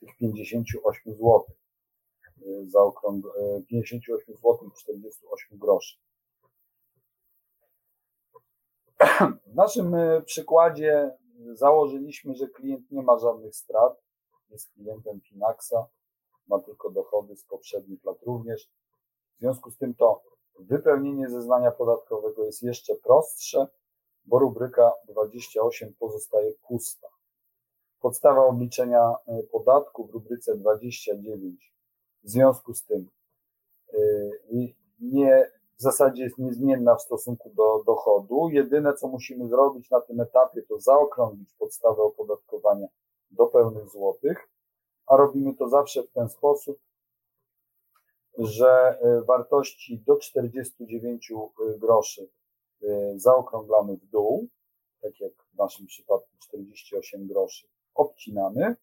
[0.00, 1.44] tych 58 zł
[2.66, 3.26] za okrąg
[3.66, 5.96] 58 zł 48 groszy.
[9.46, 11.10] W naszym y, przykładzie
[11.54, 14.02] założyliśmy, że klient nie ma żadnych strat,
[14.50, 15.86] jest klientem Finaxa,
[16.48, 18.70] ma tylko dochody z poprzednich lat również.
[19.36, 20.22] W związku z tym to
[20.58, 23.66] wypełnienie zeznania podatkowego jest jeszcze prostsze,
[24.24, 27.08] bo rubryka 28 pozostaje pusta.
[28.00, 31.74] Podstawa obliczenia e, podatku w rubryce 29
[32.22, 33.08] w związku z tym
[33.92, 33.98] e,
[35.00, 38.48] nie, w zasadzie jest niezmienna w stosunku do dochodu.
[38.52, 42.86] Jedyne, co musimy zrobić na tym etapie, to zaokrąglić podstawę opodatkowania
[43.30, 44.48] do pełnych złotych,
[45.06, 46.78] a robimy to zawsze w ten sposób,
[48.38, 52.28] że e, wartości do 49 e, groszy
[52.82, 54.48] e, zaokrąglamy w dół,
[55.00, 58.76] tak jak w naszym przypadku 48 groszy obcinamy,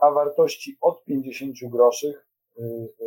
[0.00, 2.14] a wartości od 50 groszy,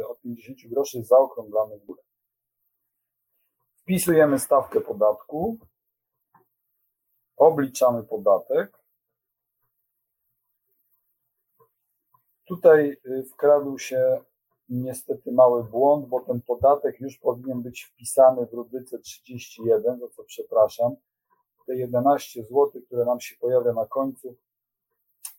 [0.08, 2.04] od 50 groszy zaokrąglamy w górę.
[3.76, 5.58] Wpisujemy stawkę podatku,
[7.38, 8.84] obliczamy podatek
[12.46, 12.98] Tutaj
[13.32, 14.22] wkradł się
[14.82, 20.24] niestety mały błąd, bo ten podatek już powinien być wpisany w rubryce 31, za co
[20.24, 20.96] przepraszam.
[21.68, 24.36] Te 11 zł, które nam się pojawia na końcu,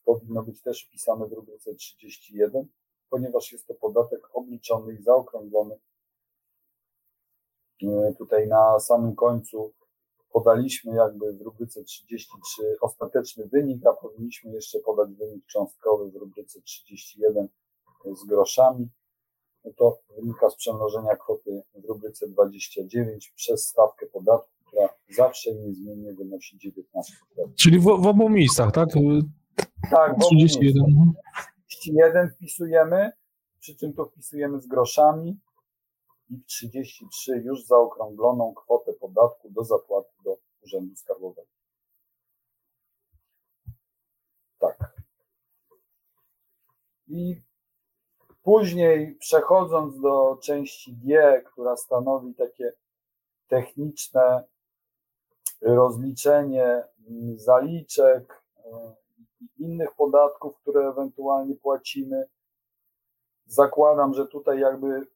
[0.04, 2.68] powinno być też wpisane w rubryce 31,
[3.10, 5.78] ponieważ jest to podatek obliczony i zaokrąglony.
[7.82, 9.72] Y, tutaj na samym końcu
[10.32, 16.60] podaliśmy jakby w rubryce 33 ostateczny wynik, a powinniśmy jeszcze podać wynik cząstkowy w rubryce
[16.60, 17.48] 31
[18.12, 18.88] z groszami.
[19.64, 25.56] No to wynika z przemnożenia kwoty w rubryce 29 przez stawkę podatku, która zawsze i
[25.56, 26.74] niezmiennie wynosi 19%.
[27.60, 28.88] Czyli w, w obu miejscach, tak?
[29.90, 31.12] Tak, w 31.
[31.66, 33.12] 31 wpisujemy,
[33.60, 35.40] przy czym to wpisujemy z groszami
[36.30, 41.48] i w 33 już zaokrągloną kwotę podatku do zapłaty do Urzędu Skarbowego.
[44.58, 44.94] Tak.
[47.08, 47.42] I
[48.44, 52.72] później przechodząc do części G, która stanowi takie
[53.48, 54.44] techniczne
[55.62, 56.84] rozliczenie
[57.36, 58.42] zaliczek
[59.40, 62.24] i innych podatków, które ewentualnie płacimy.
[63.46, 65.06] Zakładam, że tutaj jakby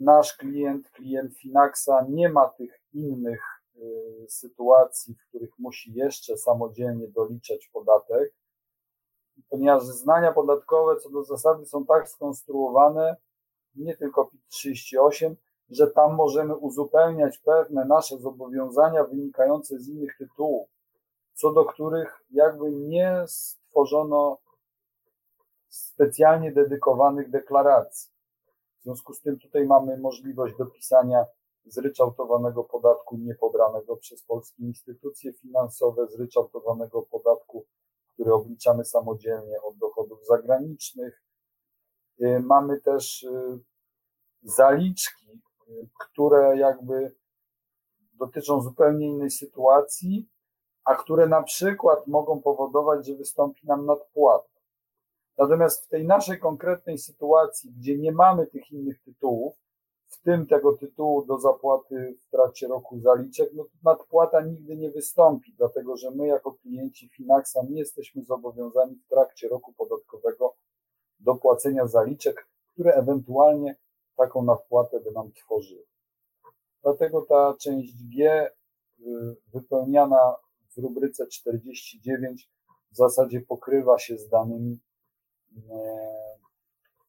[0.00, 3.42] nasz klient, klient Finaxa nie ma tych innych
[3.76, 8.34] y, sytuacji, w których musi jeszcze samodzielnie doliczać podatek,
[9.50, 13.16] ponieważ zeznania podatkowe co do zasady są tak skonstruowane,
[13.74, 15.36] nie tylko PIT 38,
[15.70, 20.68] że tam możemy uzupełniać pewne nasze zobowiązania wynikające z innych tytułów,
[21.34, 24.38] co do których jakby nie stworzono
[25.68, 28.10] specjalnie dedykowanych deklaracji.
[28.80, 31.26] W związku z tym tutaj mamy możliwość dopisania
[31.64, 37.66] zryczałtowanego podatku niepobranego przez polskie instytucje finansowe, zryczałtowanego podatku,
[38.16, 41.22] który obliczamy samodzielnie od dochodów zagranicznych.
[42.20, 43.60] Y, mamy też y,
[44.42, 45.42] zaliczki,
[46.00, 47.14] które jakby
[48.12, 50.28] dotyczą zupełnie innej sytuacji,
[50.84, 54.48] a które na przykład mogą powodować, że wystąpi nam nadpłata.
[55.38, 59.56] Natomiast w tej naszej konkretnej sytuacji, gdzie nie mamy tych innych tytułów,
[60.26, 65.96] tym tego tytułu do zapłaty w trakcie roku zaliczek, no nadpłata nigdy nie wystąpi, dlatego
[65.96, 70.56] że my jako klienci Finaxa nie jesteśmy zobowiązani w trakcie roku podatkowego
[71.20, 73.76] do płacenia zaliczek, które ewentualnie
[74.16, 75.84] taką nadpłatę by nam tworzyły.
[76.82, 80.36] Dlatego ta część G y, wypełniana
[80.76, 82.50] w rubryce 49
[82.92, 84.78] w zasadzie pokrywa się z danymi
[85.70, 86.16] E,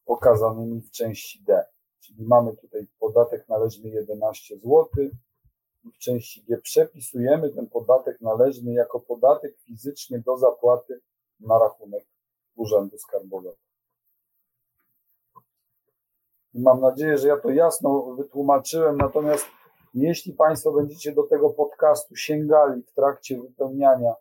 [0.04, 1.64] pokazanymi w części D.
[2.08, 4.88] Czyli mamy tutaj podatek należny 11 zł
[5.94, 11.00] w części G przepisujemy ten podatek należny jako podatek fizycznie do zapłaty
[11.40, 12.06] na rachunek
[12.56, 13.56] Urzędu Skarbowego.
[16.54, 19.46] Mam nadzieję, że ja to jasno wytłumaczyłem, natomiast
[19.94, 24.14] jeśli Państwo będziecie do tego podcastu sięgali w trakcie wypełniania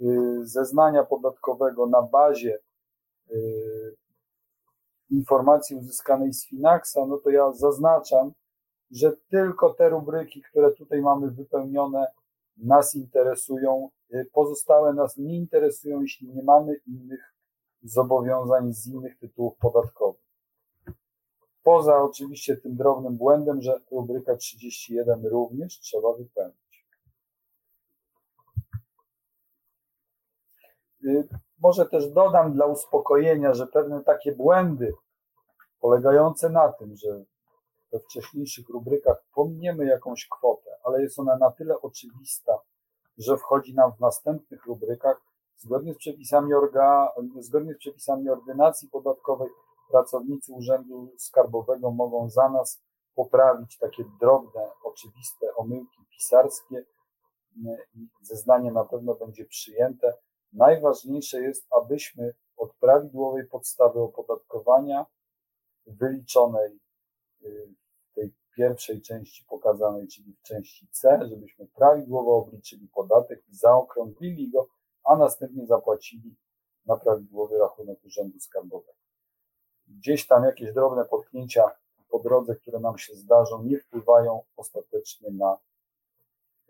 [0.00, 0.06] y,
[0.46, 2.58] zeznania podatkowego na bazie
[3.30, 3.96] Y,
[5.10, 8.32] informacji uzyskanej z Finaxa, no to ja zaznaczam,
[8.90, 12.06] że tylko te rubryki, które tutaj mamy wypełnione,
[12.56, 13.90] nas interesują.
[14.14, 17.34] Y, pozostałe nas nie interesują, jeśli nie mamy innych
[17.82, 20.28] zobowiązań z innych tytułów podatkowych.
[21.62, 26.86] Poza oczywiście tym drobnym błędem, że rubryka 31 również trzeba wypełnić.
[31.62, 34.94] Może też dodam dla uspokojenia, że pewne takie błędy
[35.80, 37.24] polegające na tym, że
[37.92, 42.58] we wcześniejszych rubrykach pominiemy jakąś kwotę, ale jest ona na tyle oczywista,
[43.18, 45.20] że wchodzi nam w następnych rubrykach
[45.56, 49.48] zgodnie z przepisami orga, zgodnie z przepisami ordynacji podatkowej
[49.90, 52.82] pracownicy Urzędu Skarbowego mogą za nas
[53.14, 56.84] poprawić takie drobne, oczywiste omyłki pisarskie
[57.94, 60.14] i zeznanie na pewno będzie przyjęte.
[60.52, 65.06] Najważniejsze jest, abyśmy od prawidłowej podstawy opodatkowania
[65.86, 66.80] wyliczonej
[67.42, 67.74] y,
[68.10, 74.68] w tej pierwszej części pokazanej, czyli w części C, żebyśmy prawidłowo obliczyli podatek zaokrąglili go,
[75.04, 76.36] a następnie zapłacili
[76.86, 78.98] na prawidłowy rachunek Urzędu Skarbowego.
[79.88, 81.70] Gdzieś tam jakieś drobne potknięcia
[82.08, 85.58] po drodze, które nam się zdarzą, nie wpływają ostatecznie na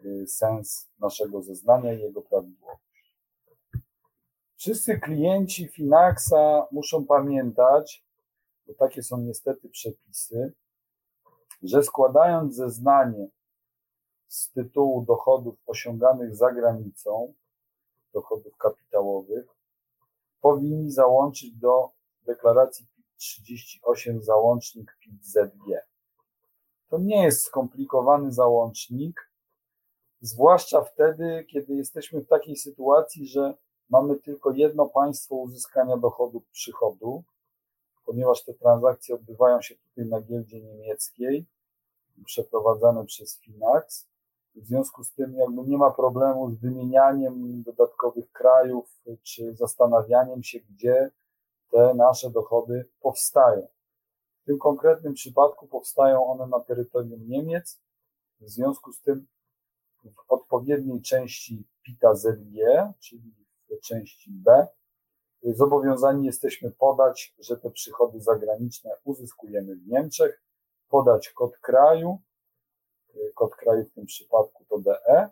[0.05, 2.88] y, sens naszego zeznania i jego prawidłowość.
[4.59, 8.04] Wszyscy klienci Finaxa muszą pamiętać,
[8.66, 10.52] bo takie są niestety przepisy,
[11.62, 13.28] że składając zeznanie
[14.28, 17.34] z tytułu dochodów osiąganych za granicą,
[18.12, 19.46] dochodów kapitałowych,
[20.40, 21.90] powinni załączyć do
[22.22, 25.86] deklaracji PIT-38 załącznik PIT-ZG.
[26.88, 29.32] To nie jest skomplikowany załącznik,
[30.20, 33.54] zwłaszcza wtedy, kiedy jesteśmy w takiej sytuacji, że
[33.91, 37.24] mamy tylko jedno państwo uzyskania dochodu przychodu,
[38.07, 41.47] ponieważ te transakcje odbywają się tutaj na giełdzie niemieckiej,
[42.24, 44.07] przeprowadzane przez Finax.
[44.55, 50.61] W związku z tym jakby nie ma problemu z wymienianiem dodatkowych krajów, czy zastanawianiem się,
[50.61, 51.11] gdzie
[51.70, 53.68] te nasze dochody powstają.
[54.43, 57.80] W tym konkretnym przypadku powstają one na terytorium Niemiec.
[58.41, 59.26] W związku z tym
[60.05, 62.55] w odpowiedniej części PITA ZG,
[62.99, 63.39] czyli
[63.76, 64.66] części B,
[65.42, 70.42] zobowiązani jesteśmy podać, że te przychody zagraniczne uzyskujemy w Niemczech,
[70.88, 72.18] podać kod kraju,
[73.34, 75.30] kod kraju w tym przypadku to DE.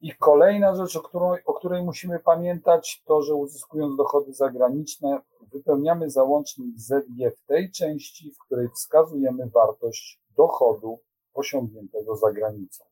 [0.00, 5.20] I kolejna rzecz, o której, o której musimy pamiętać, to, że uzyskując dochody zagraniczne,
[5.52, 11.00] wypełniamy załącznik ZG w tej części, w której wskazujemy wartość dochodu
[11.34, 12.84] osiągniętego za granicą.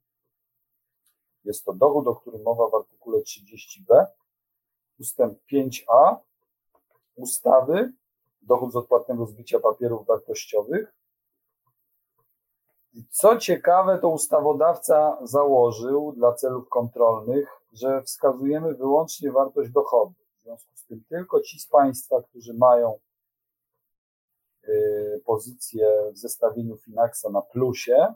[1.44, 4.06] Jest to dochód, o którym mowa w artykule 30b,
[5.00, 6.16] ustęp 5a
[7.16, 7.92] ustawy,
[8.42, 10.94] dochód z odpłatnego zbycia papierów wartościowych.
[13.10, 20.14] Co ciekawe, to ustawodawca założył dla celów kontrolnych, że wskazujemy wyłącznie wartość dochodu.
[20.38, 22.98] W związku z tym tylko ci z Państwa, którzy mają
[24.68, 28.14] y, pozycję w zestawieniu Finaxa na plusie,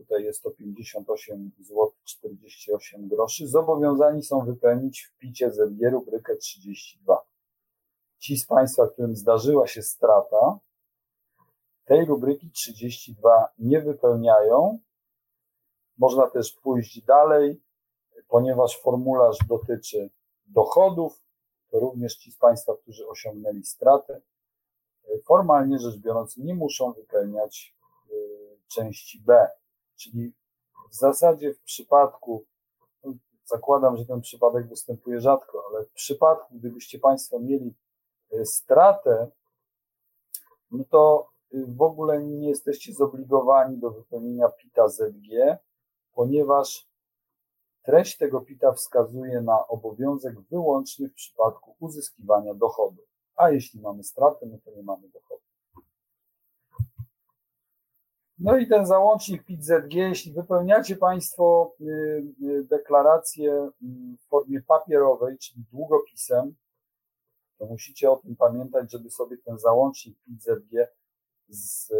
[0.00, 7.20] tutaj jest to 58 zł 48 groszy, zobowiązani są wypełnić w picie ZG rubrykę 32.
[8.18, 10.58] Ci z Państwa, którym zdarzyła się strata,
[11.84, 14.78] tej rubryki 32 nie wypełniają.
[15.98, 17.60] Można też pójść dalej,
[18.28, 20.10] ponieważ formularz dotyczy
[20.46, 21.22] dochodów,
[21.70, 24.20] to również ci z Państwa, którzy osiągnęli stratę,
[25.24, 27.74] formalnie rzecz biorąc, nie muszą wypełniać
[28.10, 29.48] y, części B.
[30.00, 30.32] Czyli
[30.90, 32.44] w zasadzie w przypadku,
[33.44, 37.74] zakładam, że ten przypadek występuje rzadko, ale w przypadku, gdybyście Państwo mieli
[38.32, 39.30] e, stratę,
[40.70, 45.58] no to y, w ogóle nie jesteście zobligowani do wypełnienia PITA ZG,
[46.12, 46.88] ponieważ
[47.82, 53.02] treść tego PITA wskazuje na obowiązek wyłącznie w przypadku uzyskiwania dochodu.
[53.36, 55.49] A jeśli mamy stratę, no to nie mamy dochodu.
[58.40, 61.84] No i ten załącznik PIT-ZG, jeśli wypełniacie Państwo y,
[62.42, 66.54] y, deklarację mm, w formie papierowej, czyli długopisem,
[67.58, 70.86] to musicie o tym pamiętać, żeby sobie ten załącznik PIT-ZG
[71.48, 71.92] z,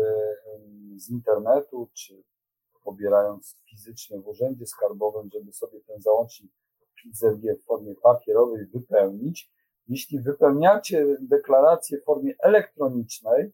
[0.97, 2.23] z internetu, czy
[2.85, 6.53] pobierając fizycznie w urzędzie skarbowym, żeby sobie ten załącznik
[7.03, 9.51] PIT-ZG w formie papierowej wypełnić.
[9.89, 13.53] Jeśli wypełniacie deklarację w formie elektronicznej,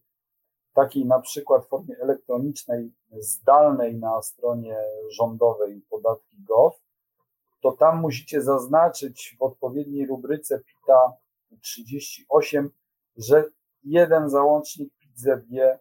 [0.77, 4.77] takiej na przykład w formie elektronicznej, zdalnej na stronie
[5.09, 6.75] rządowej podatki.gov,
[7.61, 11.13] to tam musicie zaznaczyć w odpowiedniej rubryce PITA
[11.61, 12.69] 38,
[13.17, 13.43] że
[13.83, 15.79] jeden załącznik PIT-ZG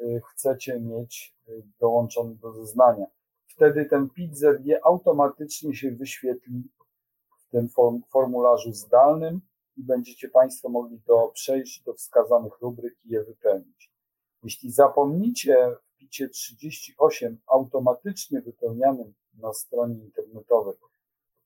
[0.00, 3.06] y, chcecie mieć y, dołączony do zeznania.
[3.46, 6.62] Wtedy ten PIT-ZG automatycznie się wyświetli
[7.38, 7.68] w tym
[8.12, 9.40] formularzu zdalnym
[9.76, 13.95] i będziecie Państwo mogli to przejść do wskazanych rubryk i je wypełnić.
[14.46, 20.74] Jeśli zapomnicie w picie 38 automatycznie wypełnianym na stronie internetowej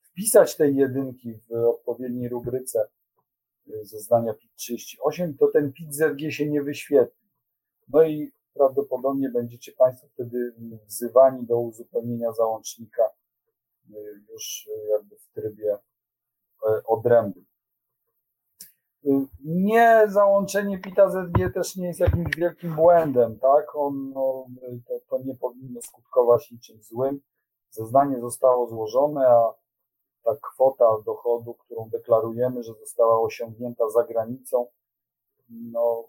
[0.02, 2.88] wpisać tej jedynki w odpowiedniej rubryce
[3.68, 7.28] y, zeznania PIT 38, to ten PIT ZG się nie wyświetli.
[7.88, 10.54] No i prawdopodobnie będziecie Państwo wtedy
[10.86, 13.02] wzywani do uzupełnienia załącznika
[13.90, 13.94] y,
[14.30, 15.78] już y, jakby w trybie
[16.86, 17.49] odrębnym.
[19.44, 23.76] Nie załączenie PITA ZG też nie jest jakimś wielkim błędem, tak?
[23.76, 24.46] On, no,
[24.88, 27.20] to, to nie powinno skutkować niczym złym.
[27.70, 29.54] Zeznanie zostało złożone, a
[30.24, 34.66] ta kwota dochodu, którą deklarujemy, że została osiągnięta za granicą,
[35.50, 36.04] no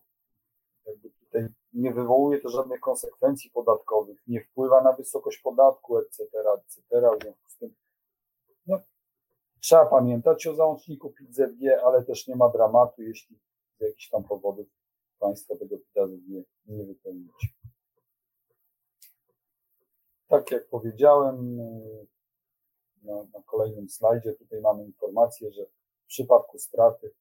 [0.85, 6.23] jakby tutaj nie wywołuje to żadnych konsekwencji podatkowych, nie wpływa na wysokość podatku, etc.,
[6.67, 6.81] etc.
[7.19, 7.73] W związku z tym
[9.61, 13.39] Trzeba pamiętać o załączniku PIT-ZG, ale też nie ma dramatu, jeśli
[13.77, 14.67] z jakichś tam powodów
[15.19, 17.47] Państwo tego PIT-ZG nie wypełnicie.
[20.27, 21.57] Tak jak powiedziałem
[23.03, 25.65] na, na kolejnym slajdzie, tutaj mamy informację, że
[26.03, 27.11] w przypadku straty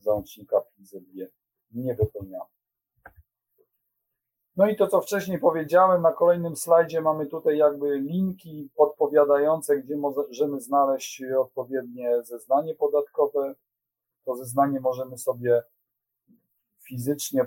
[0.00, 1.28] załącznika PIT-ZG
[1.72, 2.53] nie wypełniamy.
[4.56, 9.96] No i to, co wcześniej powiedziałem, na kolejnym slajdzie mamy tutaj jakby linki podpowiadające, gdzie
[9.96, 13.54] możemy znaleźć odpowiednie zeznanie podatkowe
[14.24, 15.62] to zeznanie możemy sobie
[16.82, 17.46] fizycznie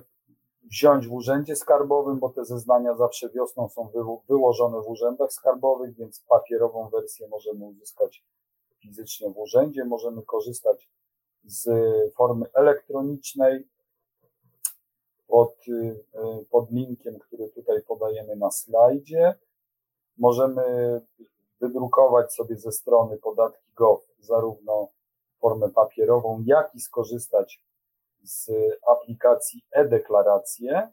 [0.64, 3.90] wziąć w urzędzie skarbowym, bo te zeznania zawsze wiosną są
[4.30, 8.26] wyłożone w urzędach skarbowych, więc papierową wersję możemy uzyskać
[8.80, 9.86] fizycznie w urzędzie.
[9.86, 10.90] Możemy korzystać
[11.46, 11.70] z
[12.16, 13.68] formy elektronicznej
[15.38, 19.36] pod, y, pod linkiem, który tutaj podajemy na slajdzie.
[20.18, 20.62] Możemy
[21.62, 24.88] wydrukować sobie ze strony podatki.gov zarówno
[25.40, 27.62] formę papierową, jak i skorzystać
[28.24, 28.52] z
[28.88, 30.92] aplikacji e-deklaracje.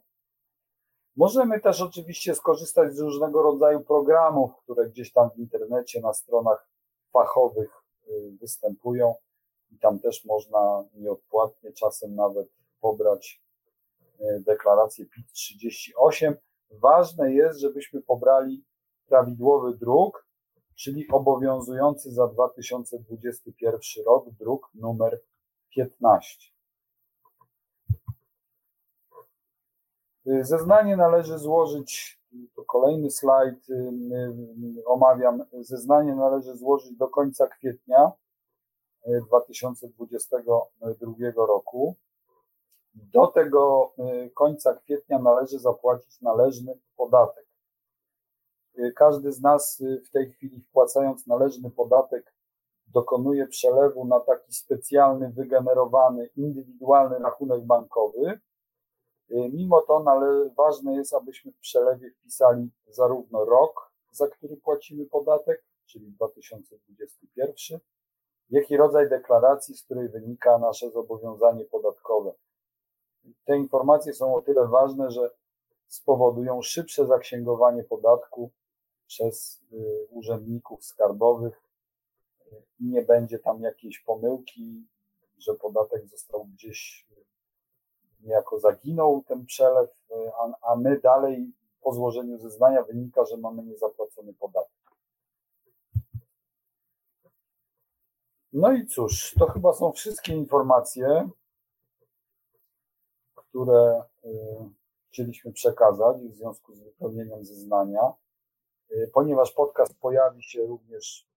[1.15, 6.69] Możemy też oczywiście skorzystać z różnego rodzaju programów, które gdzieś tam w internecie na stronach
[7.13, 9.15] fachowych y, występują
[9.71, 12.47] i tam też można nieodpłatnie czasem nawet
[12.81, 13.44] pobrać
[14.39, 16.35] deklarację PIT 38.
[16.71, 18.63] Ważne jest, żebyśmy pobrali
[19.07, 20.27] prawidłowy druk,
[20.75, 25.21] czyli obowiązujący za 2021 rok druk numer
[25.69, 26.55] 15.
[30.25, 32.19] Zeznanie należy złożyć,
[32.55, 33.93] to kolejny slajd y,
[34.85, 38.11] omawiam, zeznanie należy złożyć do końca kwietnia
[39.27, 41.95] 2022 y, roku.
[42.95, 43.93] Do tego
[44.33, 47.45] końca kwietnia należy zapłacić należny podatek.
[48.95, 52.33] Każdy z nas w tej chwili wpłacając należny podatek
[52.87, 58.39] dokonuje przelewu na taki specjalny, wygenerowany, indywidualny rachunek bankowy,
[59.31, 65.05] Y, mimo to ale ważne jest, abyśmy w przelewie wpisali zarówno rok, za który płacimy
[65.05, 67.79] podatek, czyli 2021,
[68.49, 72.33] jak i rodzaj deklaracji, z której wynika nasze zobowiązanie podatkowe.
[73.45, 75.31] Te informacje są o tyle ważne, że
[75.87, 78.51] spowodują szybsze zaksięgowanie podatku
[79.07, 81.61] przez y, urzędników skarbowych
[82.79, 84.87] i nie będzie tam jakiejś pomyłki,
[85.37, 87.07] że podatek został gdzieś
[88.25, 89.89] niejako zaginął ten przelew,
[90.39, 91.51] a, a my dalej
[91.81, 94.71] po złożeniu zeznania wynika, że mamy niezapłacony podatek.
[98.53, 101.29] No i cóż, to chyba są wszystkie informacje,
[103.55, 104.29] które y,
[105.11, 108.13] chcieliśmy przekazać w związku z wypełnieniem zeznania.
[108.91, 111.27] Y, ponieważ podcast pojawi się również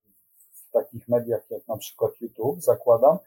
[0.53, 3.19] w takich mediach jak na przykład YouTube, zakładam,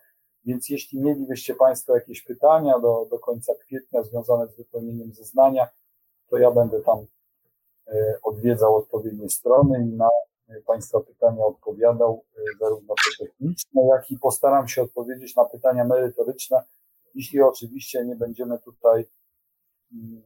[0.46, 5.68] więc jeśli mielibyście Państwo jakieś pytania do, do końca kwietnia związane z wypełnieniem zeznania,
[6.30, 7.06] to ja będę tam
[7.88, 10.10] e, odwiedzał odpowiednie strony i na
[10.66, 12.24] Państwa pytania odpowiadał,
[12.60, 16.64] zarówno te techniczne, jak i postaram się odpowiedzieć na pytania merytoryczne,
[17.16, 19.06] jeśli oczywiście nie będziemy tutaj
[19.94, 20.24] mm,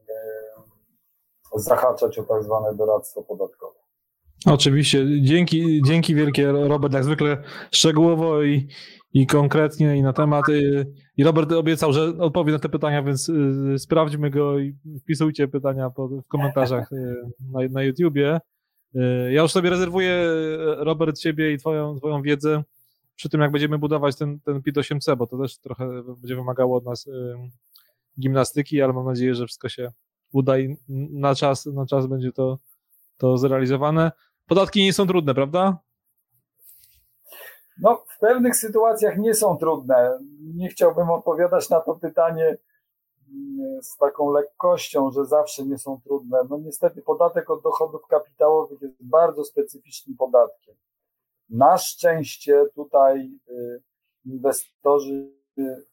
[1.56, 3.86] zahaczać o tak zwane doradztwo podatkowe.
[4.46, 5.06] Oczywiście.
[5.22, 7.38] Dzięki, dzięki wielkie, Robert, jak zwykle
[7.72, 8.68] szczegółowo i,
[9.14, 10.46] i konkretnie i na temat.
[11.18, 15.90] I Robert obiecał, że odpowie na te pytania, więc y, sprawdźmy go i wpisujcie pytania
[15.90, 17.16] w komentarzach y,
[17.52, 18.40] na, na YouTubie.
[18.96, 19.00] Y,
[19.34, 20.28] ja już sobie rezerwuję,
[20.78, 22.64] Robert, ciebie i twoją, twoją wiedzę
[23.16, 26.78] przy tym, jak będziemy budować ten, ten PIT 8C, bo to też trochę będzie wymagało
[26.78, 27.10] od nas
[28.20, 29.92] gimnastyki, ale mam nadzieję, że wszystko się
[30.32, 30.78] uda i
[31.12, 32.60] na czas, na czas będzie to,
[33.18, 34.12] to zrealizowane.
[34.48, 35.78] Podatki nie są trudne, prawda?
[37.82, 40.20] No, w pewnych sytuacjach nie są trudne.
[40.56, 42.58] Nie chciałbym odpowiadać na to pytanie
[43.30, 46.38] mm, z taką lekkością, że zawsze nie są trudne.
[46.50, 50.76] No niestety podatek od dochodów kapitałowych jest bardzo specyficznym podatkiem.
[51.50, 53.82] Na szczęście tutaj y,
[54.26, 55.86] inwestorzy y,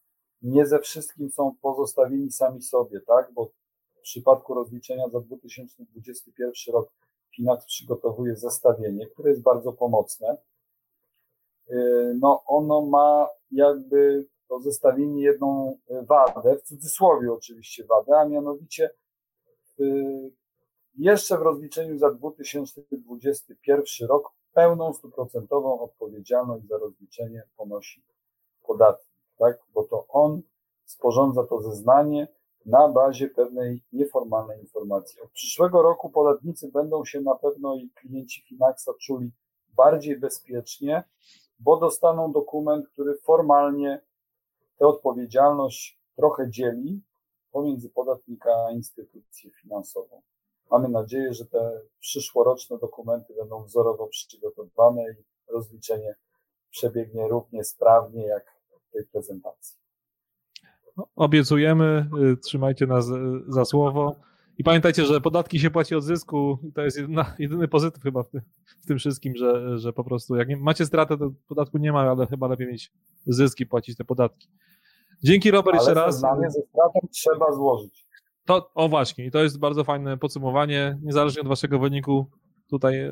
[0.42, 3.32] nie ze wszystkim są pozostawieni sami sobie, tak?
[3.32, 3.50] Bo
[3.94, 6.92] w przypadku rozliczenia za 2021 rok
[7.36, 10.36] Finax przygotowuje zestawienie, które jest bardzo pomocne
[11.70, 18.90] Y, no ono ma jakby to zestawienie jedną wadę, w cudzysłowie oczywiście wadę, a mianowicie
[20.98, 28.03] jeszcze w rozliczeniu za 2021 rok pełną stuprocentową odpowiedzialność za rozliczenie ponosi
[28.62, 29.59] podatnik, tak?
[29.74, 30.42] Bo to on
[30.84, 32.28] sporządza to zeznanie
[32.66, 35.20] na bazie pewnej nieformalnej informacji.
[35.20, 39.30] Od przyszłego roku podatnicy będą się na pewno i klienci Finaxa czuli
[39.68, 41.05] bardziej bezpiecznie,
[41.59, 44.00] bo dostaną dokument, który formalnie
[44.76, 47.03] tę odpowiedzialność trochę dzieli
[47.53, 50.22] pomiędzy podatnika a instytucję finansową.
[50.73, 56.14] Mamy nadzieję, że te przyszłoroczne dokumenty będą wzorowo przygotowane i rozliczenie
[56.70, 58.45] przebiegnie równie sprawnie jak
[58.89, 59.79] w tej prezentacji.
[61.16, 63.12] Obiecujemy, y, trzymajcie nas y,
[63.49, 64.16] za słowo.
[64.59, 68.23] I pamiętajcie, że podatki się płaci od zysku i to jest jedyna, jedyny pozytyw chyba
[68.23, 68.41] w tym,
[68.83, 72.01] w tym wszystkim, że, że po prostu jak nie, macie stratę, to podatku nie ma,
[72.01, 72.93] ale chyba lepiej mieć
[73.27, 74.49] zyski, płacić te podatki.
[75.25, 76.14] Dzięki Robert jeszcze Ale raz.
[76.14, 78.11] zeznanie ze stratą trzeba złożyć.
[78.45, 80.99] To, o właśnie, i to jest bardzo fajne podsumowanie.
[81.03, 82.30] Niezależnie od waszego wyniku,
[82.72, 83.11] tutaj y,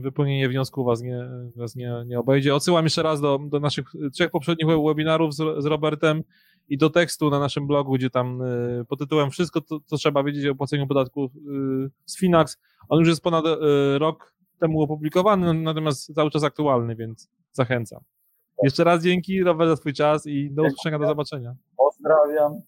[0.00, 2.54] wypełnienie wniosku was nie, was nie, nie obejdzie.
[2.54, 6.22] Odsyłam jeszcze raz do, do naszych trzech poprzednich webinarów z, z Robertem
[6.68, 10.22] i do tekstu na naszym blogu, gdzie tam y, pod tytułem Wszystko, co, co trzeba
[10.22, 11.28] wiedzieć o płaceniu podatku y,
[12.06, 12.58] z Finax.
[12.88, 13.44] On już jest ponad
[13.98, 18.00] rok temu opublikowany, natomiast cały czas aktualny, więc zachęcam.
[18.62, 21.54] Jeszcze raz dzięki, Robert, za Twój czas i do usłyszenia, do zobaczenia.
[21.76, 22.62] Pozdrawiam.